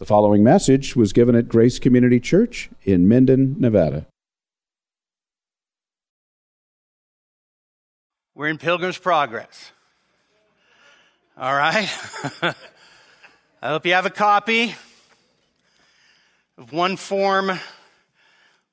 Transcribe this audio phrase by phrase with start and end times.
[0.00, 4.06] The following message was given at Grace Community Church in Minden, Nevada.
[8.34, 9.72] We're in Pilgrim's Progress.
[11.36, 11.86] All right.
[13.60, 14.74] I hope you have a copy
[16.56, 17.60] of one form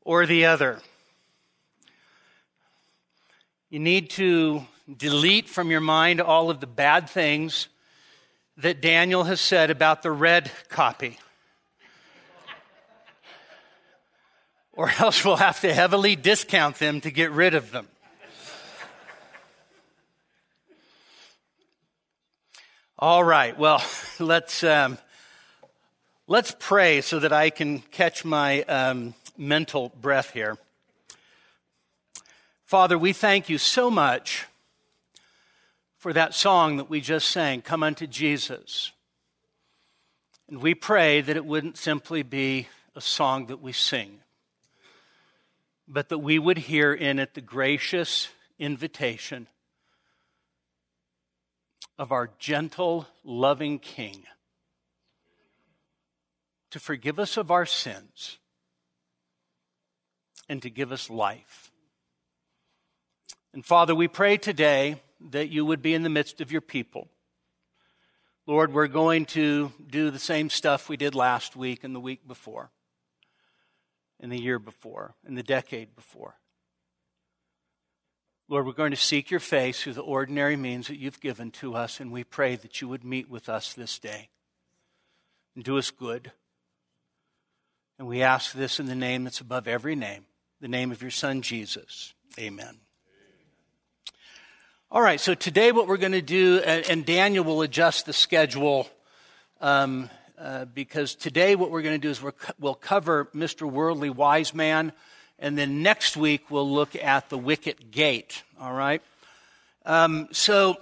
[0.05, 0.79] or the other.
[3.69, 4.65] You need to
[4.95, 7.67] delete from your mind all of the bad things
[8.57, 11.19] that Daniel has said about the red copy.
[14.73, 17.87] or else we'll have to heavily discount them to get rid of them.
[22.99, 23.83] All right, well,
[24.19, 24.97] let's, um,
[26.25, 30.57] let's pray so that I can catch my um, mental breath here.
[32.65, 34.47] Father, we thank you so much
[35.97, 38.91] for that song that we just sang, Come Unto Jesus.
[40.47, 44.19] And we pray that it wouldn't simply be a song that we sing,
[45.87, 49.47] but that we would hear in it the gracious invitation
[51.99, 54.23] of our gentle, loving King
[56.71, 58.37] to forgive us of our sins
[60.47, 61.71] and to give us life.
[63.53, 67.07] And Father, we pray today that you would be in the midst of your people.
[68.45, 72.27] Lord, we're going to do the same stuff we did last week and the week
[72.27, 72.71] before,
[74.19, 76.35] and the year before, and the decade before.
[78.49, 81.75] Lord, we're going to seek your face through the ordinary means that you've given to
[81.75, 84.29] us, and we pray that you would meet with us this day
[85.53, 86.31] and do us good.
[87.99, 90.25] And we ask this in the name that's above every name,
[90.61, 92.13] the name of your Son, Jesus.
[92.39, 92.86] Amen.
[94.89, 98.87] All right, so today what we're going to do, and Daniel will adjust the schedule
[99.59, 103.69] um, uh, because today what we're going to do is we will cover Mr.
[103.69, 104.93] Worldly Wiseman,
[105.39, 108.43] and then next week we'll look at the Wicket Gate.
[108.61, 109.01] All right?
[109.85, 110.77] Um, so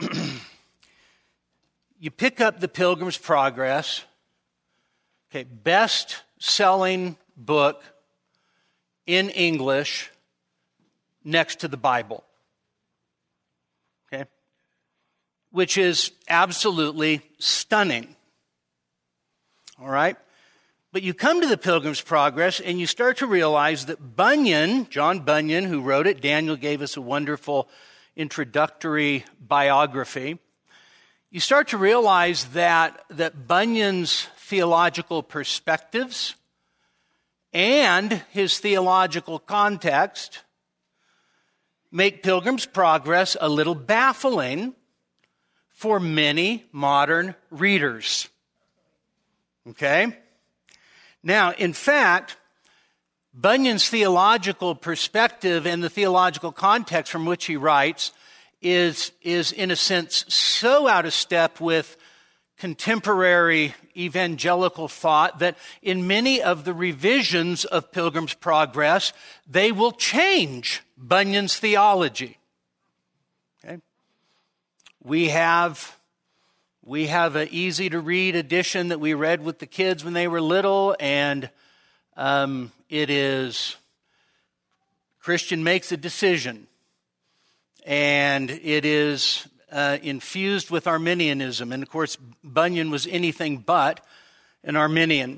[2.00, 4.04] you pick up the Pilgrim's Progress,
[5.32, 7.82] okay, best selling book
[9.08, 10.12] in English
[11.24, 12.24] next to the Bible.
[15.56, 18.14] Which is absolutely stunning.
[19.80, 20.18] All right?
[20.92, 25.22] But you come to the Pilgrim's Progress and you start to realize that Bunyan, John
[25.22, 27.70] Bunyan, who wrote it, Daniel gave us a wonderful
[28.18, 30.40] introductory biography.
[31.32, 36.36] You start to realize that, that Bunyan's theological perspectives
[37.54, 40.42] and his theological context
[41.94, 44.76] make Pilgrim's Progress a little baffling
[45.76, 48.30] for many modern readers.
[49.70, 50.18] Okay?
[51.22, 52.38] Now, in fact,
[53.34, 58.14] Bunyan's theological perspective and the theological context from which he writes
[58.62, 61.98] is, is in a sense, so out of step with
[62.58, 69.12] contemporary evangelical thought that in many of the revisions of Pilgrim's Progress,
[69.46, 72.38] they will change Bunyan's theology.
[75.06, 75.96] We have
[76.84, 80.28] we have an easy to read edition that we read with the kids when they
[80.28, 81.48] were little, and
[82.18, 83.76] um, it is
[85.20, 86.66] Christian makes a decision,
[87.86, 91.72] and it is uh, infused with Arminianism.
[91.72, 94.04] And of course, Bunyan was anything but
[94.64, 95.38] an Arminian.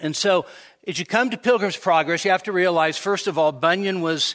[0.00, 0.44] And so,
[0.88, 4.34] as you come to Pilgrim's Progress, you have to realize, first of all, Bunyan was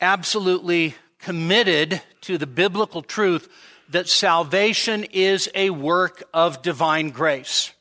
[0.00, 3.48] absolutely committed to the biblical truth
[3.88, 7.72] that salvation is a work of divine grace.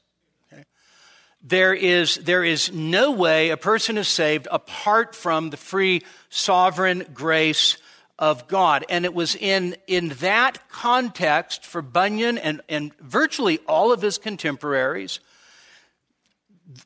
[1.43, 7.05] There is, there is no way a person is saved apart from the free sovereign
[7.13, 7.75] grace
[8.17, 8.85] of God.
[8.87, 14.17] And it was in, in that context for Bunyan and, and virtually all of his
[14.17, 15.19] contemporaries,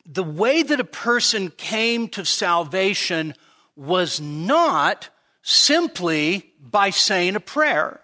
[0.04, 3.34] the way that a person came to salvation
[3.76, 5.08] was not
[5.48, 8.02] simply by saying a prayer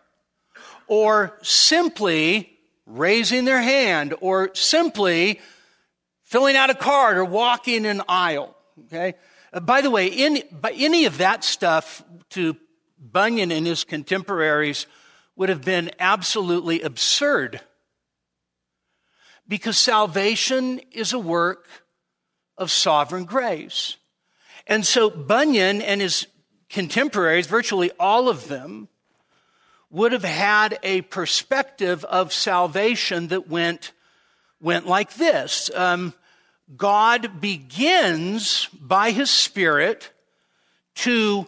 [0.86, 5.38] or simply raising their hand or simply
[6.22, 8.56] filling out a card or walking an aisle.
[8.86, 9.12] Okay?
[9.52, 12.56] Uh, by the way, by any of that stuff to
[12.98, 14.86] Bunyan and his contemporaries
[15.36, 17.60] would have been absolutely absurd
[19.46, 21.66] because salvation is a work
[22.56, 23.98] of sovereign grace.
[24.66, 26.26] And so Bunyan and his
[26.74, 28.88] contemporaries, virtually all of them,
[29.90, 33.92] would have had a perspective of salvation that went,
[34.60, 35.70] went like this.
[35.72, 36.12] Um,
[36.76, 40.10] God begins by his Spirit
[40.96, 41.46] to,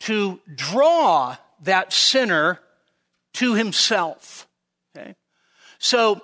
[0.00, 2.60] to draw that sinner
[3.34, 4.46] to himself.
[4.94, 5.14] Okay?
[5.78, 6.20] So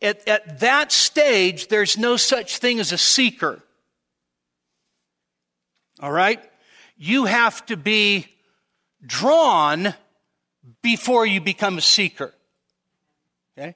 [0.00, 3.62] at, at that stage, there's no such thing as a seeker.
[6.00, 6.42] All right?
[6.96, 8.26] You have to be
[9.04, 9.94] drawn
[10.82, 12.32] before you become a seeker.
[13.56, 13.74] Okay?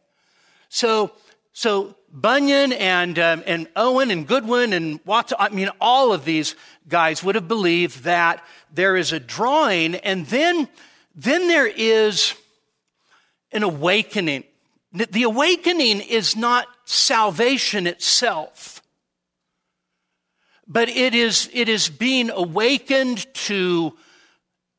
[0.68, 1.12] So,
[1.52, 6.54] so Bunyan and, um, and Owen and Goodwin and Watson, I mean, all of these
[6.88, 10.68] guys would have believed that there is a drawing and then,
[11.14, 12.34] then there is
[13.52, 14.44] an awakening.
[14.92, 18.75] The awakening is not salvation itself,
[20.66, 23.96] but it is, it is being awakened to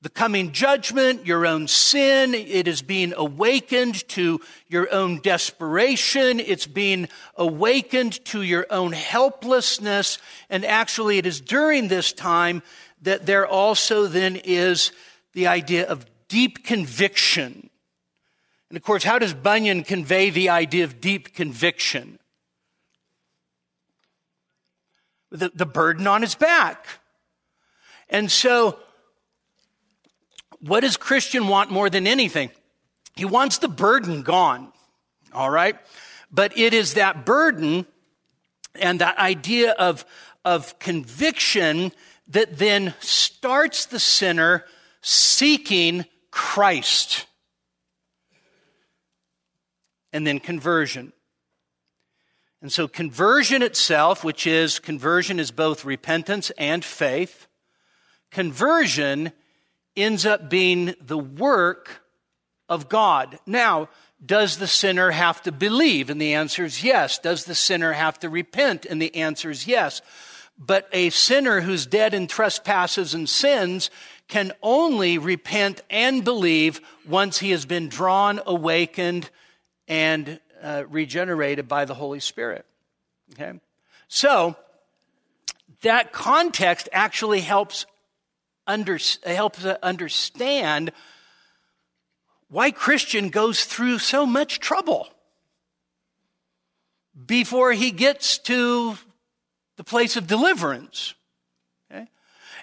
[0.02, 2.34] the coming judgment, your own sin.
[2.34, 6.40] It is being awakened to your own desperation.
[6.40, 10.20] It's being awakened to your own helplessness.
[10.50, 12.62] And actually, it is during this time
[13.02, 14.92] that there also then is
[15.34, 17.70] the idea of deep conviction.
[18.70, 22.20] And of course, how does Bunyan convey the idea of deep conviction?
[25.32, 26.88] The, the burden on his back.
[28.10, 28.80] And so,
[30.60, 32.50] what does Christian want more than anything?
[33.16, 34.72] He wants the burden gone.
[35.34, 35.76] All right?
[36.32, 37.86] But it is that burden
[38.76, 40.06] and that idea of,
[40.46, 41.92] of conviction
[42.30, 44.66] that then starts the sinner
[45.02, 47.26] seeking Christ.
[50.14, 51.14] And then conversion.
[52.62, 57.48] And so conversion itself, which is conversion is both repentance and faith.
[58.32, 59.32] Conversion
[59.96, 62.02] ends up being the work
[62.68, 63.40] of God.
[63.46, 63.90] Now,
[64.24, 66.10] does the sinner have to believe?
[66.10, 67.20] And the answer is yes.
[67.20, 68.86] Does the sinner have to repent?
[68.86, 70.02] And the answer is yes.
[70.58, 73.92] But a sinner who's dead in trespasses and sins
[74.28, 79.30] can only repent and believe once he has been drawn, awakened,
[79.88, 82.66] and uh, regenerated by the Holy Spirit.
[83.34, 83.60] Okay?
[84.08, 84.56] So,
[85.82, 87.86] that context actually helps
[88.66, 90.92] under, helps understand
[92.50, 95.08] why Christian goes through so much trouble
[97.26, 98.98] before he gets to
[99.76, 101.14] the place of deliverance.
[101.92, 102.08] Okay?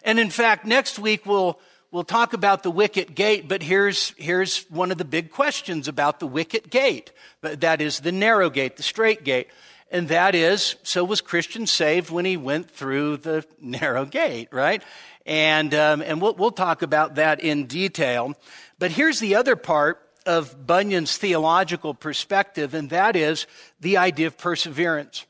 [0.03, 1.59] And in fact, next week we'll,
[1.95, 6.19] we'll talk about the wicket gate, but here's, here's one of the big questions about
[6.19, 7.13] the wicket gate.
[7.41, 9.47] That is the narrow gate, the straight gate.
[9.93, 14.83] And that is, so was Christian saved when he went through the narrow gate, right?
[15.25, 18.35] And, um, and we'll, we'll talk about that in detail.
[18.81, 23.47] But here's the other part of Bunyan's theological perspective, and that is
[23.79, 25.27] the idea of perseverance.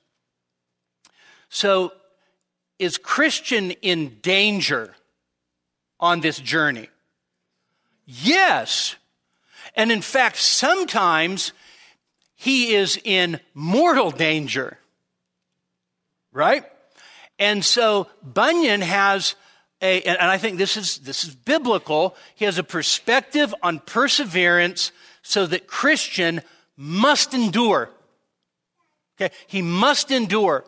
[1.50, 1.92] So,
[2.78, 4.94] is Christian in danger
[6.04, 6.88] on this journey?
[8.04, 8.96] Yes.
[9.74, 11.54] And in fact, sometimes
[12.34, 14.78] he is in mortal danger.
[16.30, 16.64] Right?
[17.38, 19.34] And so Bunyan has
[19.80, 22.16] a, and I think this is, this is biblical.
[22.34, 24.92] He has a perspective on perseverance
[25.22, 26.42] so that Christian
[26.76, 27.88] must endure.
[29.16, 29.34] Okay.
[29.46, 30.64] He must endure.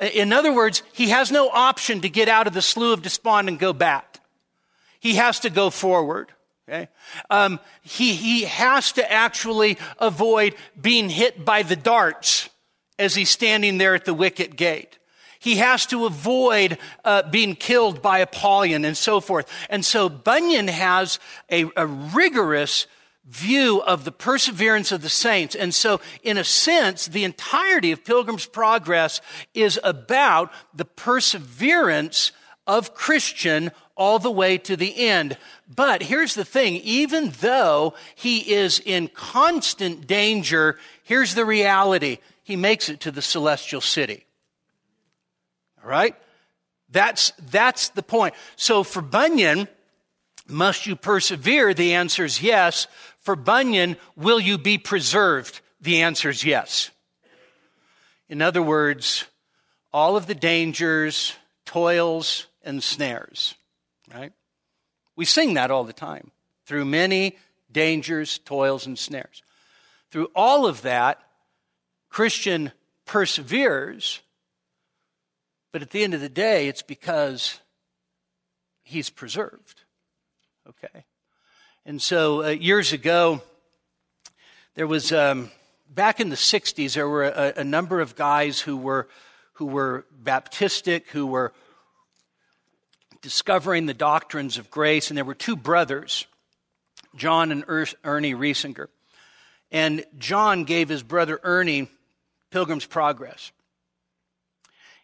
[0.00, 3.48] In other words, he has no option to get out of the slough of despond
[3.48, 4.11] and go back.
[5.02, 6.30] He has to go forward.
[6.68, 6.88] Okay.
[7.28, 12.48] Um, he, he has to actually avoid being hit by the darts
[13.00, 15.00] as he's standing there at the wicket gate.
[15.40, 19.50] He has to avoid uh, being killed by Apollyon and so forth.
[19.68, 21.18] And so Bunyan has
[21.50, 22.86] a, a rigorous
[23.26, 25.56] view of the perseverance of the saints.
[25.56, 29.20] And so, in a sense, the entirety of Pilgrim's Progress
[29.52, 32.30] is about the perseverance
[32.66, 35.36] of Christian all the way to the end.
[35.74, 42.56] But here's the thing even though he is in constant danger, here's the reality he
[42.56, 44.26] makes it to the celestial city.
[45.82, 46.16] All right?
[46.90, 48.34] That's, that's the point.
[48.56, 49.68] So for Bunyan,
[50.46, 51.72] must you persevere?
[51.72, 52.86] The answer is yes.
[53.20, 55.60] For Bunyan, will you be preserved?
[55.80, 56.90] The answer is yes.
[58.28, 59.24] In other words,
[59.92, 61.34] all of the dangers,
[61.64, 63.54] toils, and snares,
[64.14, 64.32] right?
[65.16, 66.30] We sing that all the time.
[66.66, 67.38] Through many
[67.70, 69.42] dangers, toils, and snares.
[70.10, 71.20] Through all of that,
[72.08, 72.72] Christian
[73.06, 74.20] perseveres
[75.72, 77.58] but at the end of the day, it's because
[78.82, 79.82] he's preserved.
[80.68, 81.04] Okay?
[81.86, 83.40] And so uh, years ago,
[84.74, 85.50] there was, um,
[85.88, 89.08] back in the 60s, there were a, a, number of guys who were,
[89.54, 91.52] who were Baptistic, who were
[93.22, 95.10] discovering the doctrines of grace.
[95.10, 96.26] And there were two brothers,
[97.16, 98.88] John and er-, Ernie Reisinger.
[99.70, 101.88] And John gave his brother Ernie
[102.50, 103.52] Pilgrim's Progress.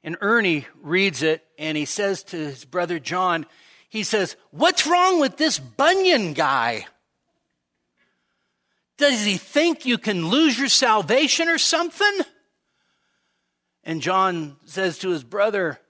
[0.04, 3.46] And Ernie reads it and he says to his brother John,
[3.88, 6.86] he says, What's wrong with this Bunyan guy?
[8.98, 12.20] Does he think you can lose your salvation or something?
[13.84, 15.80] And John says to his brother,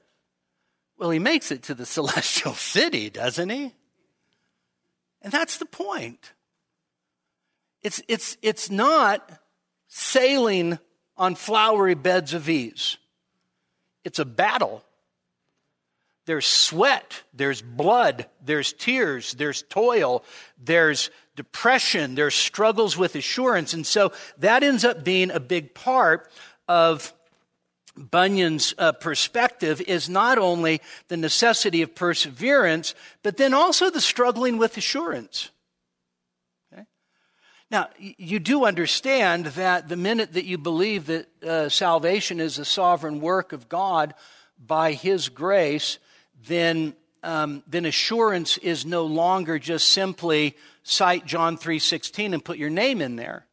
[0.98, 3.72] Well, he makes it to the celestial city, doesn't he?
[5.22, 6.32] And that's the point.
[7.82, 9.30] It's, it's, it's not
[9.86, 10.78] sailing
[11.16, 12.98] on flowery beds of ease.
[14.04, 14.84] It's a battle.
[16.26, 20.24] There's sweat, there's blood, there's tears, there's toil,
[20.62, 23.72] there's depression, there's struggles with assurance.
[23.72, 26.30] And so that ends up being a big part
[26.68, 27.14] of
[27.98, 34.58] Bunyan's uh, perspective is not only the necessity of perseverance, but then also the struggling
[34.58, 35.50] with assurance.
[36.72, 36.84] Okay?
[37.70, 42.64] Now, you do understand that the minute that you believe that uh, salvation is a
[42.64, 44.14] sovereign work of God
[44.58, 45.98] by His grace,
[46.46, 52.70] then, um, then assurance is no longer just simply cite John 3.16 and put your
[52.70, 53.47] name in there.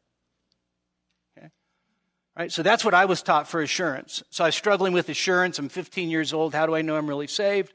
[2.38, 2.52] Right?
[2.52, 4.22] So that's what I was taught for assurance.
[4.30, 5.58] So I was struggling with assurance.
[5.58, 6.54] I'm 15 years old.
[6.54, 7.74] How do I know I'm really saved?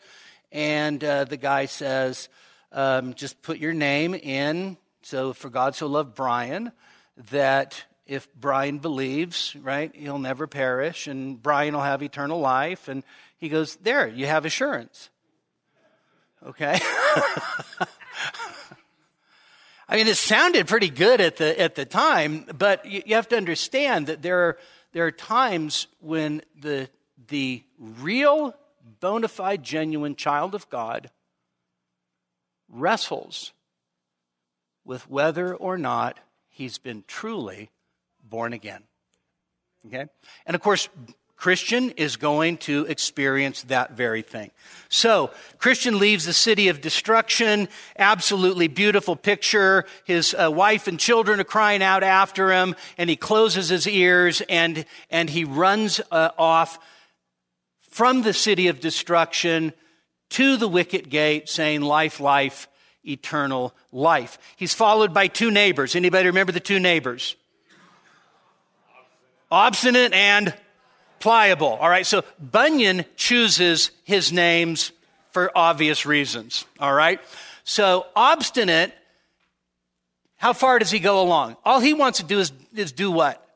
[0.52, 2.29] And uh, the guy says,
[2.73, 4.76] um, just put your name in.
[5.02, 6.73] So for God so loved Brian
[7.31, 12.88] that if Brian believes, right, he'll never perish and Brian will have eternal life.
[12.88, 13.02] And
[13.38, 15.09] he goes, there, you have assurance.
[16.45, 16.79] Okay?
[19.90, 23.28] I mean, it sounded pretty good at the, at the time, but you, you have
[23.30, 24.59] to understand that there are,
[24.92, 26.88] there are times when the,
[27.26, 28.54] the real,
[29.00, 31.11] bona fide, genuine child of God
[32.68, 33.52] wrestles
[34.85, 37.70] with whether or not he's been truly
[38.23, 38.85] born again.
[39.88, 40.06] Okay?
[40.47, 40.88] And of course,
[41.40, 44.50] Christian is going to experience that very thing.
[44.90, 49.87] So, Christian leaves the city of destruction, absolutely beautiful picture.
[50.04, 54.42] His uh, wife and children are crying out after him, and he closes his ears
[54.50, 56.78] and, and he runs uh, off
[57.88, 59.73] from the city of destruction
[60.30, 62.68] to the wicket gate saying, Life, life,
[63.02, 64.37] eternal life.
[64.56, 65.97] He's followed by two neighbors.
[65.97, 67.35] Anybody remember the two neighbors?
[69.50, 70.54] Obstinate and
[71.21, 71.79] pliable.
[71.81, 74.91] All right, so Bunyan chooses his names
[75.31, 76.65] for obvious reasons.
[76.81, 77.21] All right,
[77.62, 78.93] so obstinate,
[80.37, 81.57] how far does he go along?
[81.65, 83.47] All he wants to do is, is do what?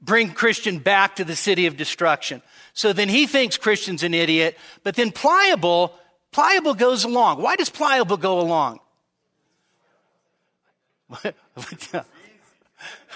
[0.00, 2.42] Bring Christian back to the city of destruction.
[2.74, 5.94] So then he thinks Christian's an idiot, but then pliable,
[6.30, 7.40] pliable goes along.
[7.40, 8.80] Why does pliable go along?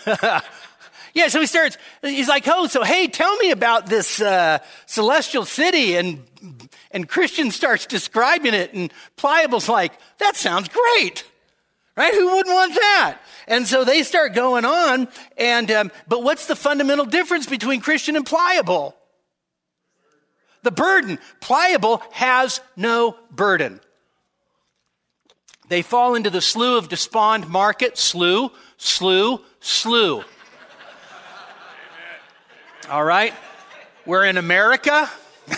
[1.19, 5.45] Yeah, so he starts, he's like, oh, so hey, tell me about this uh, celestial
[5.45, 5.97] city.
[5.97, 6.23] And,
[6.93, 11.25] and Christian starts describing it, and Pliable's like, that sounds great.
[11.97, 12.15] Right?
[12.15, 13.19] Who wouldn't want that?
[13.49, 15.09] And so they start going on.
[15.37, 18.95] And, um, but what's the fundamental difference between Christian and Pliable?
[20.63, 21.19] The burden.
[21.41, 23.81] Pliable has no burden.
[25.69, 30.25] They fall into the slough of despond market, slough, slough, slough.
[32.91, 33.35] All right?
[34.07, 35.11] We're in America.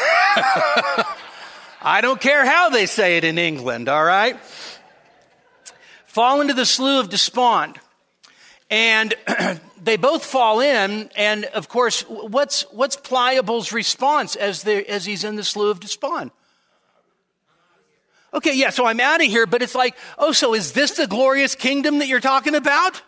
[1.81, 4.37] I don't care how they say it in England, all right?
[6.07, 7.79] Fall into the slough of despond.
[8.69, 9.15] And
[9.83, 15.37] they both fall in, and of course, what's, what's Pliable's response as, as he's in
[15.37, 16.33] the slough of despond?
[18.35, 21.07] Okay, yeah, so I'm out of here, but it's like, oh, so is this the
[21.07, 23.03] glorious kingdom that you're talking about?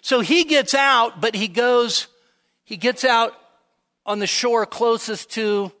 [0.00, 2.06] So he gets out, but he goes
[2.68, 3.32] he gets out
[4.04, 5.72] on the shore closest to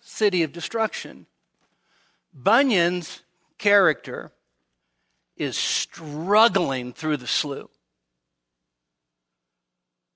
[0.00, 1.26] city of destruction.
[2.32, 3.20] Bunyan's
[3.58, 4.32] character
[5.36, 7.68] is struggling through the slough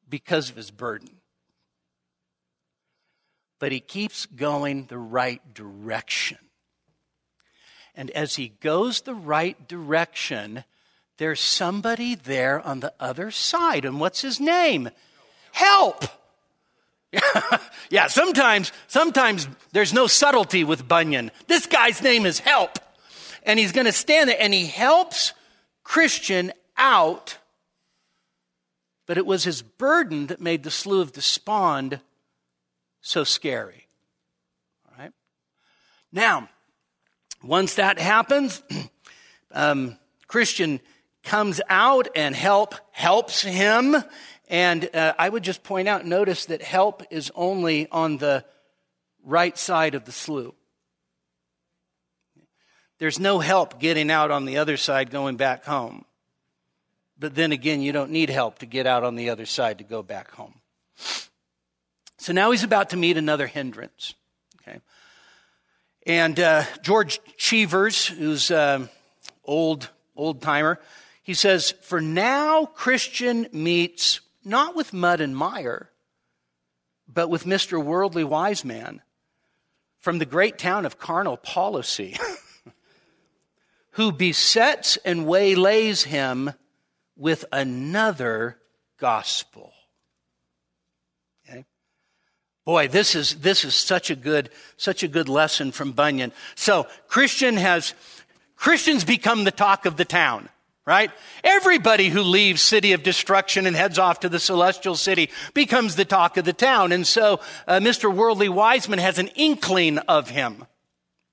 [0.09, 1.11] because of his burden.
[3.59, 6.39] But he keeps going the right direction.
[7.95, 10.65] And as he goes the right direction,
[11.19, 13.85] there's somebody there on the other side.
[13.85, 14.89] And what's his name?
[15.53, 16.05] Help.
[17.91, 21.31] yeah, sometimes, sometimes there's no subtlety with Bunyan.
[21.47, 22.79] This guy's name is help.
[23.45, 25.35] And he's going to stand there and he helps
[25.85, 27.39] Christian out.
[29.07, 32.01] But it was his burden that made the slough of despond
[33.01, 33.89] so scary.
[34.89, 35.13] All right?
[36.13, 36.49] Now,
[37.43, 38.63] once that happens,
[39.53, 40.81] um, Christian
[41.25, 43.97] comes out and help helps him.
[44.49, 48.45] And uh, I would just point out, notice that help is only on the
[49.25, 50.55] right side of the slough.
[52.99, 56.05] There's no help getting out on the other side going back home.
[57.19, 59.85] But then again, you don't need help to get out on the other side to
[59.85, 60.61] go back home.
[62.19, 64.15] So now he's about to meet another hindrance.
[64.61, 64.81] Okay.
[66.07, 68.87] And uh, George Cheevers, who's uh,
[69.45, 70.79] old old timer,
[71.23, 75.91] he says, "For now, Christian meets not with mud and mire,
[77.09, 79.03] but with Mister Worldly Wiseman
[79.99, 82.17] from the great town of carnal policy,
[83.93, 86.53] who besets and waylays him
[87.17, 88.59] with another
[88.99, 89.73] gospel.
[91.49, 91.65] Okay?
[92.65, 96.33] Boy, this is, this is such a good, such a good lesson from Bunyan.
[96.57, 97.95] So, Christian has,
[98.57, 100.49] Christians become the talk of the town
[100.85, 101.11] right?
[101.45, 106.05] Everybody who leaves city of destruction and heads off to the celestial city becomes the
[106.05, 106.93] talk of the town.
[106.93, 108.13] And so uh, Mr.
[108.13, 110.65] Worldly Wiseman has an inkling of him,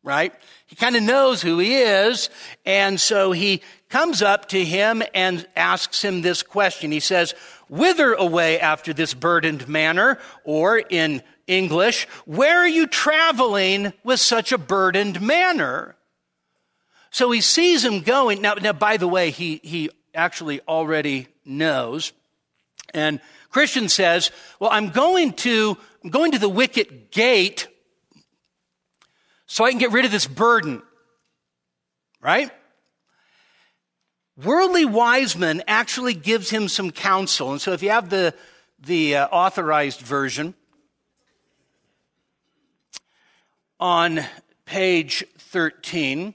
[0.04, 0.34] right?
[0.68, 2.30] He kind of knows who he is.
[2.64, 6.92] And so he comes up to him and asks him this question.
[6.92, 7.34] He says,
[7.70, 10.20] Whither away after this burdened manner?
[10.44, 15.96] Or in English, where are you traveling with such a burdened manner?
[17.12, 18.42] So he sees him going.
[18.42, 22.14] Now, now by the way, he, he actually already knows.
[22.94, 27.68] And Christian says, well, I'm going to, I'm going to the wicket gate
[29.48, 30.84] so I can get rid of this burden.
[32.22, 32.52] Right?
[34.44, 37.52] Worldly Wiseman actually gives him some counsel.
[37.52, 38.34] And so if you have the,
[38.80, 40.54] the uh, authorized version
[43.80, 44.22] on
[44.66, 46.34] page 13,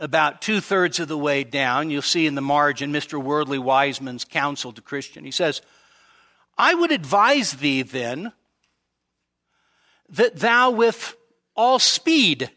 [0.00, 3.22] about two thirds of the way down, you'll see in the margin Mr.
[3.22, 5.24] Worldly Wiseman's counsel to Christian.
[5.24, 5.60] He says,
[6.58, 8.32] I would advise thee then
[10.08, 11.16] that thou with
[11.54, 12.50] all speed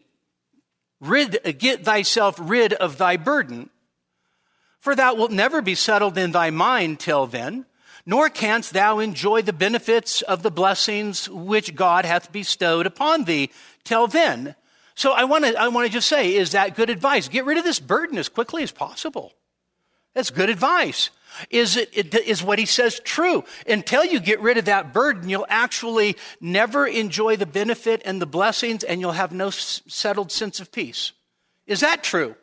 [1.00, 3.70] rid, get thyself rid of thy burden,
[4.80, 7.66] for thou wilt never be settled in thy mind till then,
[8.06, 13.50] nor canst thou enjoy the benefits of the blessings which God hath bestowed upon thee
[13.82, 14.54] till then.
[14.94, 17.28] So I want to I want to just say, is that good advice?
[17.28, 19.32] Get rid of this burden as quickly as possible.
[20.14, 21.10] That's good advice.
[21.50, 23.42] Is it is what he says true?
[23.66, 28.26] Until you get rid of that burden, you'll actually never enjoy the benefit and the
[28.26, 31.12] blessings, and you'll have no settled sense of peace.
[31.66, 32.36] Is that true?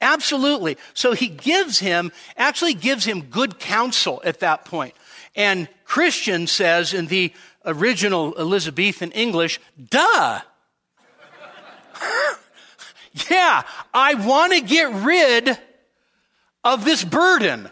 [0.00, 0.76] Absolutely.
[0.94, 4.94] So he gives him, actually gives him good counsel at that point.
[5.34, 7.32] And Christian says in the
[7.64, 9.60] original Elizabethan English,
[9.90, 10.40] duh.
[13.30, 15.58] yeah, I want to get rid
[16.64, 17.70] of this burden.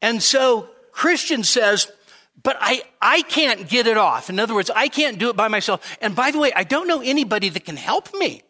[0.00, 1.90] And so Christian says,
[2.42, 4.30] but I, I can't get it off.
[4.30, 5.96] In other words, I can't do it by myself.
[6.00, 8.42] And by the way, I don't know anybody that can help me.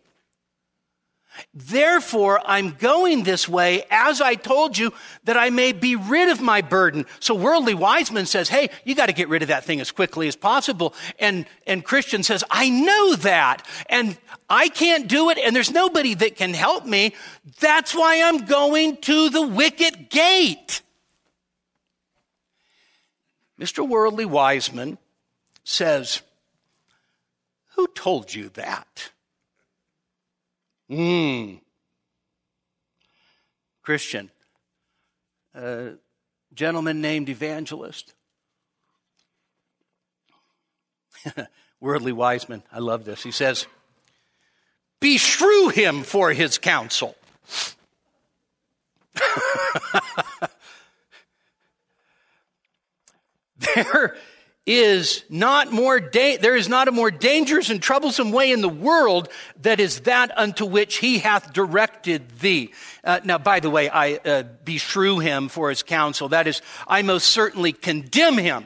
[1.55, 4.93] Therefore, I'm going this way, as I told you,
[5.25, 7.07] that I may be rid of my burden.
[7.21, 10.29] So worldly wiseman says, hey, you got to get rid of that thing as quickly
[10.29, 10.95] as possible.
[11.19, 13.67] And, and Christian says, I know that.
[13.89, 14.17] And
[14.49, 17.15] I can't do it, and there's nobody that can help me.
[17.61, 20.83] That's why I'm going to the wicket gate.
[23.61, 23.87] Mr.
[23.87, 24.99] Worldly Wiseman
[25.65, 26.23] says,
[27.75, 29.11] Who told you that?
[30.89, 31.55] Hmm.
[33.83, 34.31] Christian,
[35.55, 35.93] a
[36.55, 38.15] gentleman named Evangelist.
[41.81, 43.23] Worldly Wiseman, I love this.
[43.23, 43.67] He says,
[45.01, 47.15] Beshrew him for his counsel.
[53.59, 54.17] there
[54.67, 58.69] is not more da- there is not a more dangerous and troublesome way in the
[58.69, 59.29] world
[59.63, 62.73] that is that unto which he hath directed thee.
[63.05, 66.31] Uh, now, by the way, I uh, beshrew him for his counsel.
[66.31, 68.65] That is, I most certainly condemn him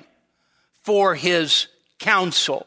[0.83, 2.67] for his counsel.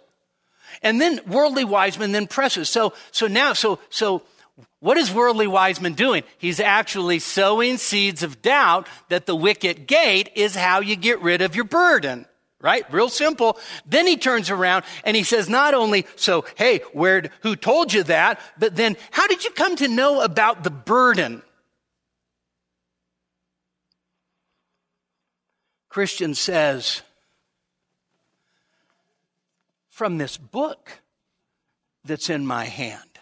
[0.84, 2.70] And then worldly wiseman then presses.
[2.70, 4.22] So, so now, so, so
[4.80, 6.24] what is worldly wiseman doing?
[6.38, 11.42] He's actually sowing seeds of doubt that the wicket gate is how you get rid
[11.42, 12.28] of your burden
[12.64, 12.92] right?
[12.92, 13.60] Real simple.
[13.86, 18.02] Then he turns around and he says, not only, so, hey, where, who told you
[18.04, 18.40] that?
[18.58, 21.44] But then, how did you come to know about the burden?
[25.90, 27.04] Christian says,
[29.90, 31.02] from this book
[32.04, 33.20] that's in my hand.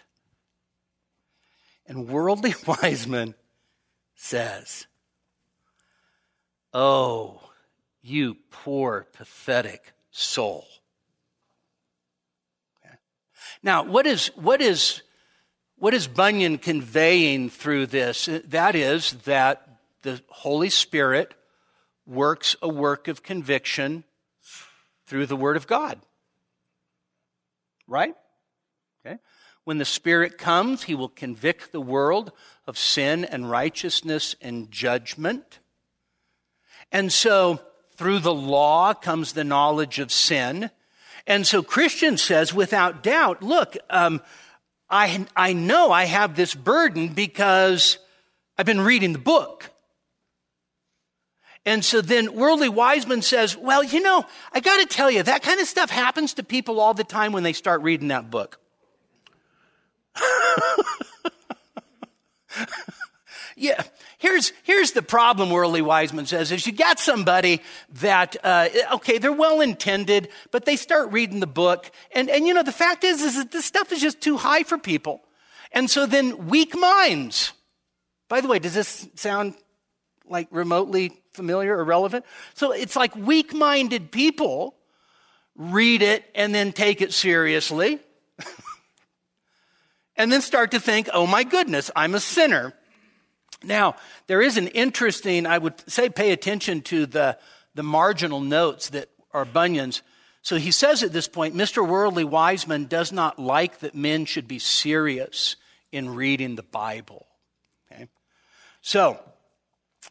[1.86, 3.34] And worldly Wiseman
[4.14, 4.86] says,
[6.72, 7.51] Oh,
[8.02, 10.66] you poor, pathetic soul.
[13.62, 15.02] Now, what is, what is,
[15.76, 18.28] what is Bunyan conveying through this?
[18.46, 19.68] That is that
[20.02, 21.34] the Holy Spirit
[22.04, 24.02] works a work of conviction
[25.06, 26.00] through the Word of God.
[27.86, 28.14] Right?
[29.06, 29.18] Okay.
[29.64, 32.32] When the Spirit comes, He will convict the world
[32.66, 35.60] of sin and righteousness and judgment.
[36.90, 37.60] And so,
[38.02, 40.72] through the law comes the knowledge of sin.
[41.24, 44.20] And so, Christian says, without doubt, look, um,
[44.90, 47.98] I, I know I have this burden because
[48.58, 49.70] I've been reading the book.
[51.64, 55.44] And so then Worldly Wiseman says, Well, you know, I got to tell you, that
[55.44, 58.58] kind of stuff happens to people all the time when they start reading that book.
[63.56, 63.84] yeah,
[64.22, 67.60] here's, here's the problem, Worldly Wiseman says, is you got somebody
[68.00, 71.90] that, uh, okay, they're well intended, but they start reading the book.
[72.12, 74.62] And, and you know, the fact is, is that this stuff is just too high
[74.62, 75.20] for people.
[75.72, 77.52] And so then weak minds.
[78.28, 79.54] By the way, does this sound
[80.26, 82.24] like remotely familiar or relevant?
[82.54, 84.76] So it's like weak minded people
[85.56, 87.98] read it and then take it seriously.
[90.16, 92.72] and then start to think, oh my goodness, I'm a sinner.
[93.64, 93.96] Now,
[94.26, 97.38] there is an interesting, I would say, pay attention to the,
[97.74, 100.02] the marginal notes that are Bunyan's.
[100.42, 101.86] So he says at this point, Mr.
[101.86, 105.56] Worldly Wiseman does not like that men should be serious
[105.92, 107.26] in reading the Bible.
[107.90, 108.08] Okay?
[108.80, 109.20] So,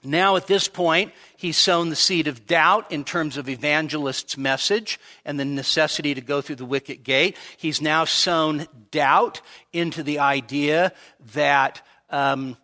[0.03, 4.99] now, at this point, he's sown the seed of doubt in terms of evangelist's message
[5.25, 7.37] and the necessity to go through the wicket gate.
[7.57, 10.93] He's now sown doubt into the idea
[11.33, 12.57] that, um,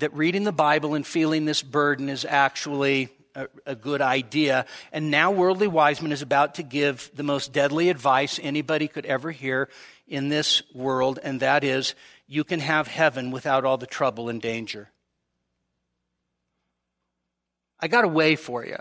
[0.00, 4.66] that reading the Bible and feeling this burden is actually a, a good idea.
[4.92, 9.30] And now, Worldly Wiseman is about to give the most deadly advice anybody could ever
[9.30, 9.68] hear
[10.08, 11.94] in this world, and that is
[12.26, 14.90] you can have heaven without all the trouble and danger.
[17.78, 18.78] I got a way for you.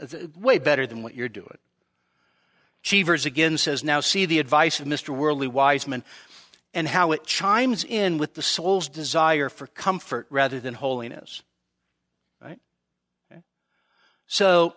[0.00, 1.58] It's uh, way better than what you're doing.
[2.82, 5.08] Cheevers again says, Now see the advice of Mr.
[5.10, 6.04] Worldly Wiseman
[6.76, 11.42] and how it chimes in with the soul's desire for comfort rather than holiness.
[12.38, 12.60] Right?
[13.32, 13.40] Okay.
[14.26, 14.76] So,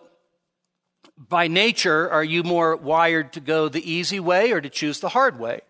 [1.18, 5.10] by nature, are you more wired to go the easy way or to choose the
[5.10, 5.60] hard way?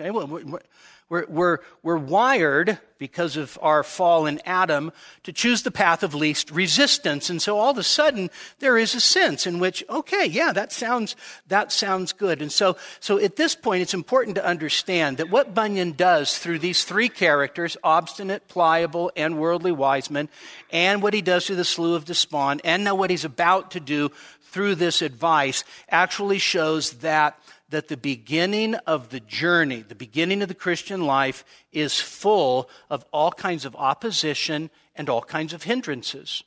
[0.00, 5.70] Okay, well, we're, we're, we're wired, because of our fall in Adam, to choose the
[5.70, 7.30] path of least resistance.
[7.30, 10.72] And so all of a sudden, there is a sense in which, okay, yeah, that
[10.72, 11.16] sounds,
[11.48, 12.42] that sounds good.
[12.42, 16.58] And so, so at this point, it's important to understand that what Bunyan does through
[16.58, 20.28] these three characters, obstinate, pliable, and worldly wise wiseman,
[20.70, 23.80] and what he does through the slough of despond, and now what he's about to
[23.80, 24.10] do
[24.40, 27.38] through this advice, actually shows that
[27.72, 33.04] that the beginning of the journey, the beginning of the Christian life, is full of
[33.12, 36.44] all kinds of opposition and all kinds of hindrances.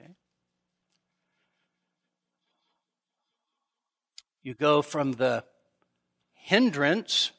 [0.00, 0.12] Okay?
[4.42, 5.44] You go from the
[6.34, 7.32] hindrance,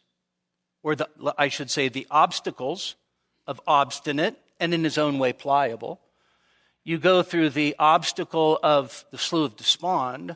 [0.83, 2.95] or the, I should say, the obstacles
[3.47, 6.01] of obstinate and in his own way pliable.
[6.83, 10.35] You go through the obstacle of the slough of despond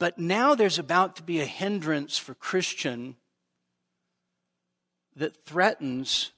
[0.00, 3.16] but now there's about to be a hindrance for Christian
[5.14, 6.32] that threatens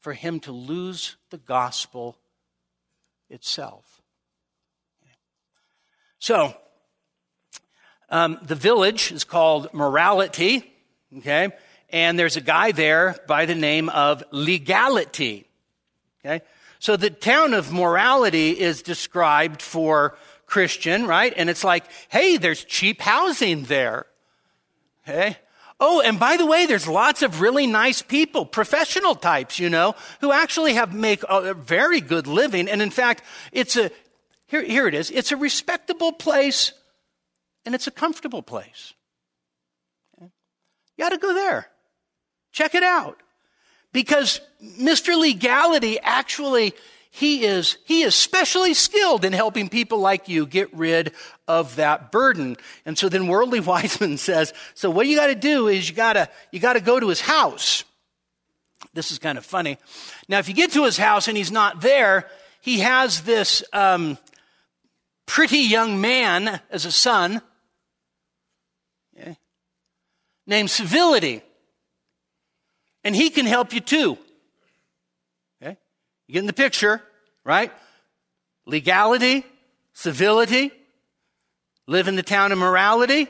[0.00, 2.18] for him to lose the gospel
[3.28, 4.02] itself.
[6.18, 6.52] So,
[8.08, 10.68] um, the village is called Morality,
[11.18, 11.50] okay?
[11.90, 15.46] And there's a guy there by the name of Legality,
[16.18, 16.44] okay?
[16.80, 20.16] So the town of Morality is described for
[20.50, 21.32] Christian, right?
[21.36, 24.06] And it's like, hey, there's cheap housing there.
[25.08, 25.36] Okay?
[25.78, 29.94] Oh, and by the way, there's lots of really nice people, professional types, you know,
[30.20, 32.68] who actually have make a very good living.
[32.68, 33.90] And in fact, it's a,
[34.46, 35.10] here, here it is.
[35.12, 36.72] It's a respectable place
[37.64, 38.92] and it's a comfortable place.
[40.18, 40.30] Okay?
[40.96, 41.68] You got to go there.
[42.50, 43.22] Check it out.
[43.92, 45.18] Because Mr.
[45.18, 46.74] Legality actually
[47.10, 51.12] he is, he is specially skilled in helping people like you get rid
[51.48, 52.56] of that burden.
[52.86, 56.12] And so then Worldly Wiseman says, so what you got to do is you got
[56.14, 57.84] to, you got to go to his house.
[58.94, 59.76] This is kind of funny.
[60.28, 62.28] Now, if you get to his house and he's not there,
[62.60, 64.16] he has this um,
[65.26, 67.42] pretty young man as a son,
[70.46, 71.42] named Civility.
[73.04, 74.18] And he can help you too.
[76.30, 77.02] You get in the picture,
[77.42, 77.72] right?
[78.64, 79.44] Legality,
[79.94, 80.70] civility,
[81.88, 83.26] live in the town of morality,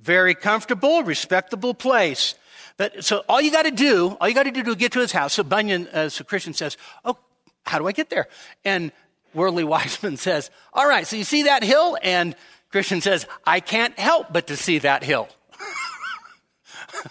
[0.00, 2.34] very comfortable, respectable place.
[2.78, 4.98] But so all you got to do, all you got to do to get to
[4.98, 5.34] his house.
[5.34, 7.16] So Bunyan, uh, a Christian, says, "Oh,
[7.64, 8.26] how do I get there?"
[8.64, 8.90] And
[9.34, 12.34] worldly Wiseman says, "All right, so you see that hill?" And
[12.72, 15.28] Christian says, "I can't help but to see that hill."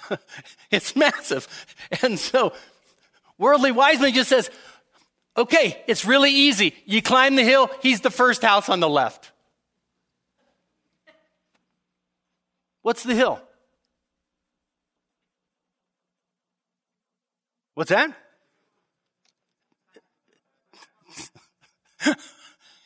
[0.72, 1.48] it's massive,
[2.02, 2.52] and so
[3.38, 4.52] worldly Wiseman just says,
[5.38, 6.76] "Okay, it's really easy.
[6.86, 7.70] You climb the hill.
[7.82, 9.32] He's the first house on the left."
[12.82, 13.40] What's the hill?
[17.76, 18.16] What's that?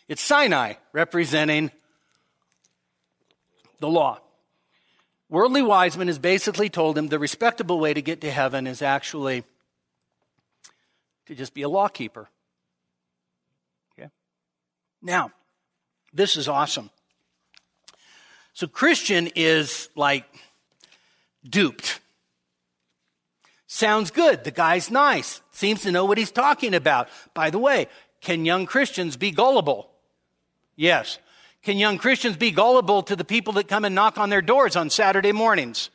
[0.08, 1.71] it's Sinai representing
[3.79, 4.19] the law.
[5.29, 9.43] Worldly Wiseman has basically told him the respectable way to get to heaven is actually
[11.25, 12.21] to just be a lawkeeper.
[12.21, 12.35] Okay?
[15.06, 15.32] Now,
[16.12, 16.89] this is awesome.
[18.54, 20.26] So Christian is like
[21.48, 22.00] duped.
[23.68, 24.44] Sounds good.
[24.44, 25.41] The guy's nice.
[25.52, 27.08] Seems to know what he's talking about.
[27.36, 27.88] By the way,
[28.20, 29.91] can young Christians be gullible?
[30.76, 31.20] Yes.
[31.62, 34.76] Can young Christians be gullible to the people that come and knock on their doors
[34.76, 35.91] on Saturday mornings?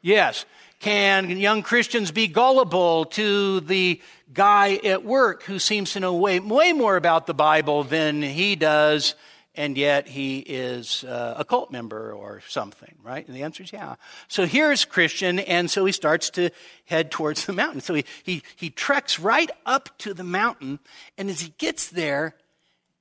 [0.00, 0.44] Yes.
[0.80, 4.00] Can young Christians be gullible to the
[4.32, 8.56] guy at work who seems to know way, way more about the Bible than he
[8.56, 9.14] does
[9.56, 13.26] and yet he is uh, a cult member or something, right?
[13.26, 13.96] And the answer is yeah.
[14.28, 16.50] So here's Christian, and so he starts to
[16.84, 17.80] head towards the mountain.
[17.80, 20.78] So he, he, he treks right up to the mountain,
[21.16, 22.34] and as he gets there,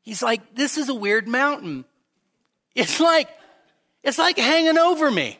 [0.02, 1.86] he's like, this is a weird mountain.
[2.74, 3.30] It's like,
[4.04, 5.40] it's like hanging over me.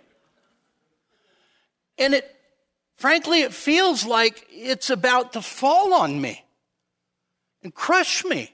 [1.98, 2.36] And it,
[2.96, 6.44] frankly, it feels like it's about to fall on me
[7.64, 8.54] and crush me.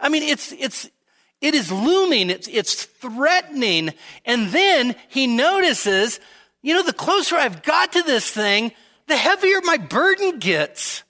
[0.00, 0.90] I mean, it's, it's,
[1.40, 3.92] it is looming, it's, it's threatening.
[4.24, 6.20] And then he notices,
[6.62, 8.72] you know, the closer I've got to this thing,
[9.06, 11.02] the heavier my burden gets.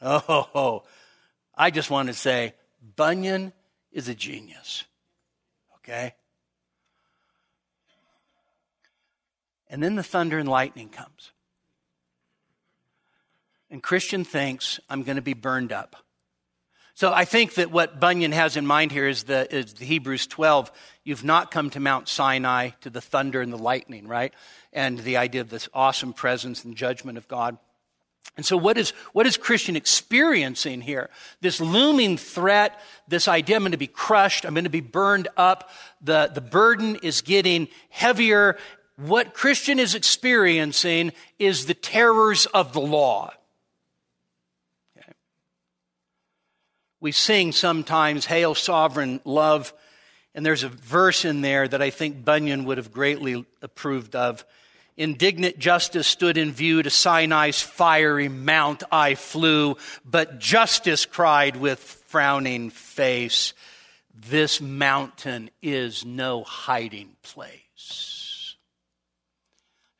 [0.00, 0.84] Oh,
[1.54, 2.54] I just want to say
[2.96, 3.52] Bunyan
[3.92, 4.84] is a genius.
[5.76, 6.14] Okay?
[9.70, 11.32] And then the thunder and lightning comes.
[13.70, 15.96] And Christian thinks, I'm going to be burned up.
[16.94, 20.26] So I think that what Bunyan has in mind here is the, is the Hebrews
[20.26, 20.72] 12.
[21.04, 24.34] You've not come to Mount Sinai to the thunder and the lightning, right?
[24.72, 27.56] And the idea of this awesome presence and judgment of God.
[28.36, 31.10] And so what is, what is Christian experiencing here?
[31.40, 35.28] This looming threat, this idea I'm going to be crushed, I'm going to be burned
[35.36, 38.56] up, the, the burden is getting heavier.
[38.98, 43.32] What Christian is experiencing is the terrors of the law.
[47.00, 49.72] We sing sometimes, Hail Sovereign Love,
[50.34, 54.44] and there's a verse in there that I think Bunyan would have greatly approved of.
[54.96, 61.78] Indignant justice stood in view to Sinai's fiery mount I flew, but justice cried with
[62.08, 63.54] frowning face,
[64.12, 67.67] This mountain is no hiding place.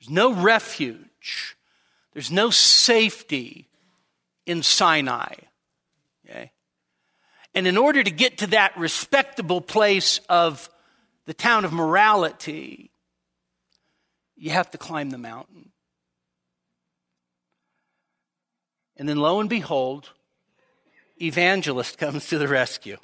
[0.09, 1.57] No refuge.
[2.13, 3.69] There's no safety
[4.47, 5.35] in Sinai.
[6.29, 6.53] Okay?
[7.55, 10.69] And in order to get to that respectable place of
[11.27, 12.91] the town of morality,
[14.37, 15.71] you have to climb the mountain.
[18.97, 20.11] And then lo and behold,
[21.21, 22.97] evangelist comes to the rescue.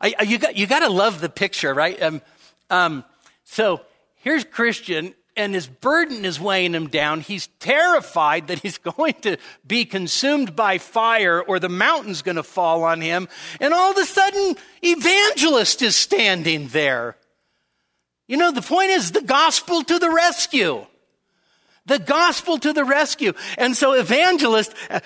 [0.00, 2.00] I, I, you got you got to love the picture, right?
[2.00, 2.22] Um,
[2.70, 3.04] um,
[3.44, 3.80] so
[4.16, 7.20] here's Christian and his burden is weighing him down.
[7.20, 12.42] He's terrified that he's going to be consumed by fire or the mountain's going to
[12.42, 13.28] fall on him.
[13.60, 17.16] And all of a sudden, evangelist is standing there.
[18.26, 20.84] You know, the point is the gospel to the rescue.
[21.86, 23.32] The gospel to the rescue.
[23.56, 25.00] And so evangelist uh,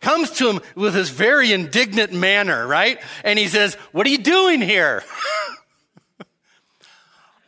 [0.00, 3.00] comes to him with this very indignant manner, right?
[3.22, 5.04] And he says, what are you doing here?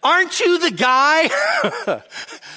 [0.06, 1.22] Aren't you the guy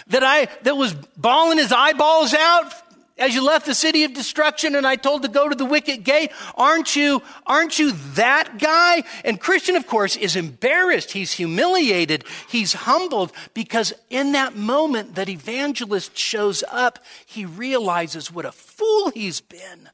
[0.09, 2.71] that I, that was bawling his eyeballs out
[3.17, 6.03] as you left the city of destruction and I told to go to the wicket
[6.03, 6.31] gate?
[6.53, 9.03] Aren't you, aren't you that guy?
[9.25, 11.13] And Christian, of course, is embarrassed.
[11.13, 12.23] He's humiliated.
[12.47, 19.09] He's humbled because in that moment that evangelist shows up, he realizes what a fool
[19.09, 19.89] he's been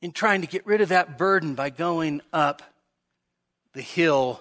[0.00, 2.62] in trying to get rid of that burden by going up
[3.74, 4.40] the hill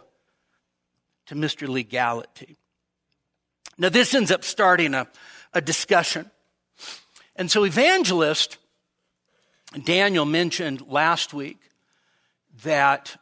[1.27, 1.67] to Mr.
[1.67, 2.57] Legality.
[3.77, 5.07] Now, this ends up starting a,
[5.53, 6.29] a discussion.
[7.35, 8.57] And so, evangelist
[9.83, 11.59] Daniel mentioned last week
[12.63, 13.17] that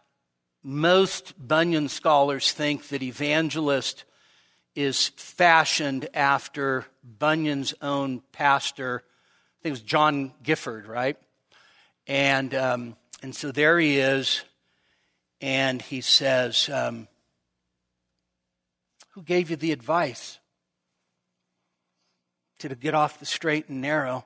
[0.63, 4.03] most Bunyan scholars think that evangelist
[4.75, 9.03] is fashioned after Bunyan's own pastor.
[9.05, 11.17] I think it was John Gifford, right?
[12.07, 14.43] And um, and so there he is,
[15.39, 17.07] and he says, um,
[19.11, 20.39] "Who gave you the advice
[22.59, 24.25] to get off the straight and narrow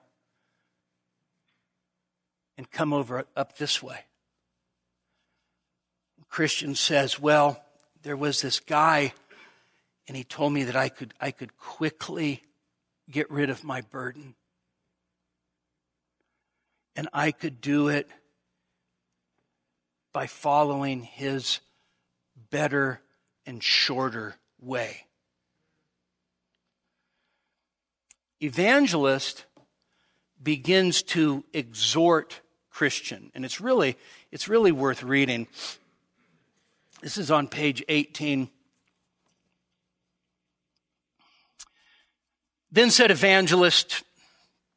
[2.57, 4.05] and come over up this way?"
[6.29, 7.63] Christian says, "Well,
[8.01, 9.13] there was this guy."
[10.07, 12.43] and he told me that I could, I could quickly
[13.09, 14.35] get rid of my burden.
[16.95, 18.09] And I could do it
[20.13, 21.59] by following his
[22.49, 23.01] better
[23.45, 25.05] and shorter way.
[28.41, 29.45] Evangelist
[30.41, 33.97] begins to exhort Christian, and it's really,
[34.31, 35.47] it's really worth reading.
[37.01, 38.49] This is on page 18
[42.75, 44.03] Then said Evangelist,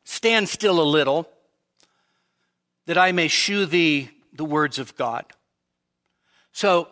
[0.04, 1.28] Stand still a little,
[2.86, 5.24] that I may shew thee the words of God.
[6.52, 6.88] So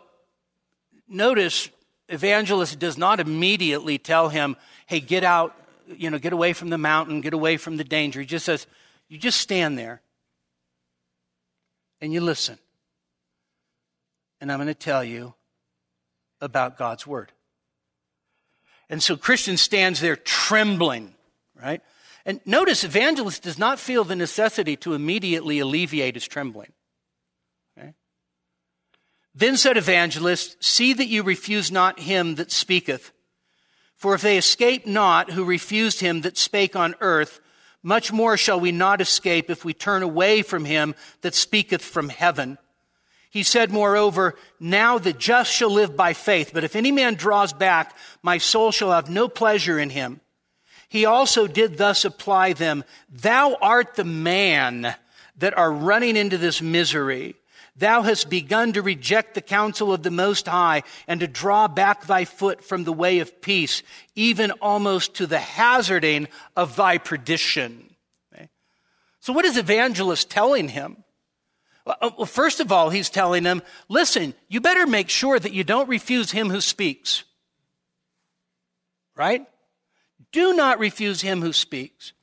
[1.07, 1.69] notice,
[2.09, 5.55] Evangelist does not immediately tell him, Hey, get out,
[5.87, 8.19] you know, get away from the mountain, get away from the danger.
[8.19, 8.67] He just says,
[9.09, 10.01] You just stand there
[12.01, 12.57] and you listen.
[14.39, 15.33] And I'm going to tell you
[16.39, 17.31] about God's Word.
[18.89, 21.13] And so Christian stands there trembling,
[21.61, 21.81] right?
[22.25, 26.71] And notice, evangelist does not feel the necessity to immediately alleviate his trembling.
[29.37, 33.11] Then said evangelist, See that you refuse not him that speaketh.
[33.95, 37.39] For if they escape not who refused him that spake on earth,
[37.81, 42.09] much more shall we not escape if we turn away from him that speaketh from
[42.09, 42.57] heaven
[43.29, 47.53] he said, moreover, now the just shall live by faith, but if any man draws
[47.53, 50.21] back, my soul shall have no pleasure in him.
[50.89, 52.83] He also did thus apply them.
[53.09, 54.95] Thou art the man
[55.37, 57.35] that are running into this misery.
[57.77, 62.07] Thou hast begun to reject the counsel of the Most High and to draw back
[62.07, 63.83] thy foot from the way of peace,
[64.15, 67.87] even almost to the hazarding of thy perdition.
[69.19, 71.03] So what is evangelist telling him?
[71.85, 75.65] Uh, well, first of all, he's telling them, listen, you better make sure that you
[75.65, 77.25] don't refuse him who speaks.
[79.17, 79.45] Right?
[80.31, 82.13] Do not refuse him who speaks.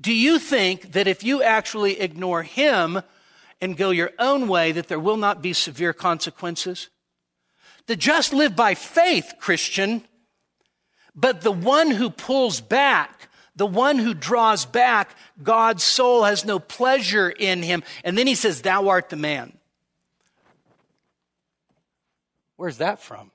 [0.00, 3.02] Do you think that if you actually ignore him
[3.60, 6.88] and go your own way, that there will not be severe consequences?
[7.86, 10.04] The just live by faith, Christian,
[11.14, 16.58] but the one who pulls back the one who draws back, God's soul has no
[16.58, 17.82] pleasure in him.
[18.04, 19.56] And then he says, Thou art the man.
[22.56, 23.32] Where's that from?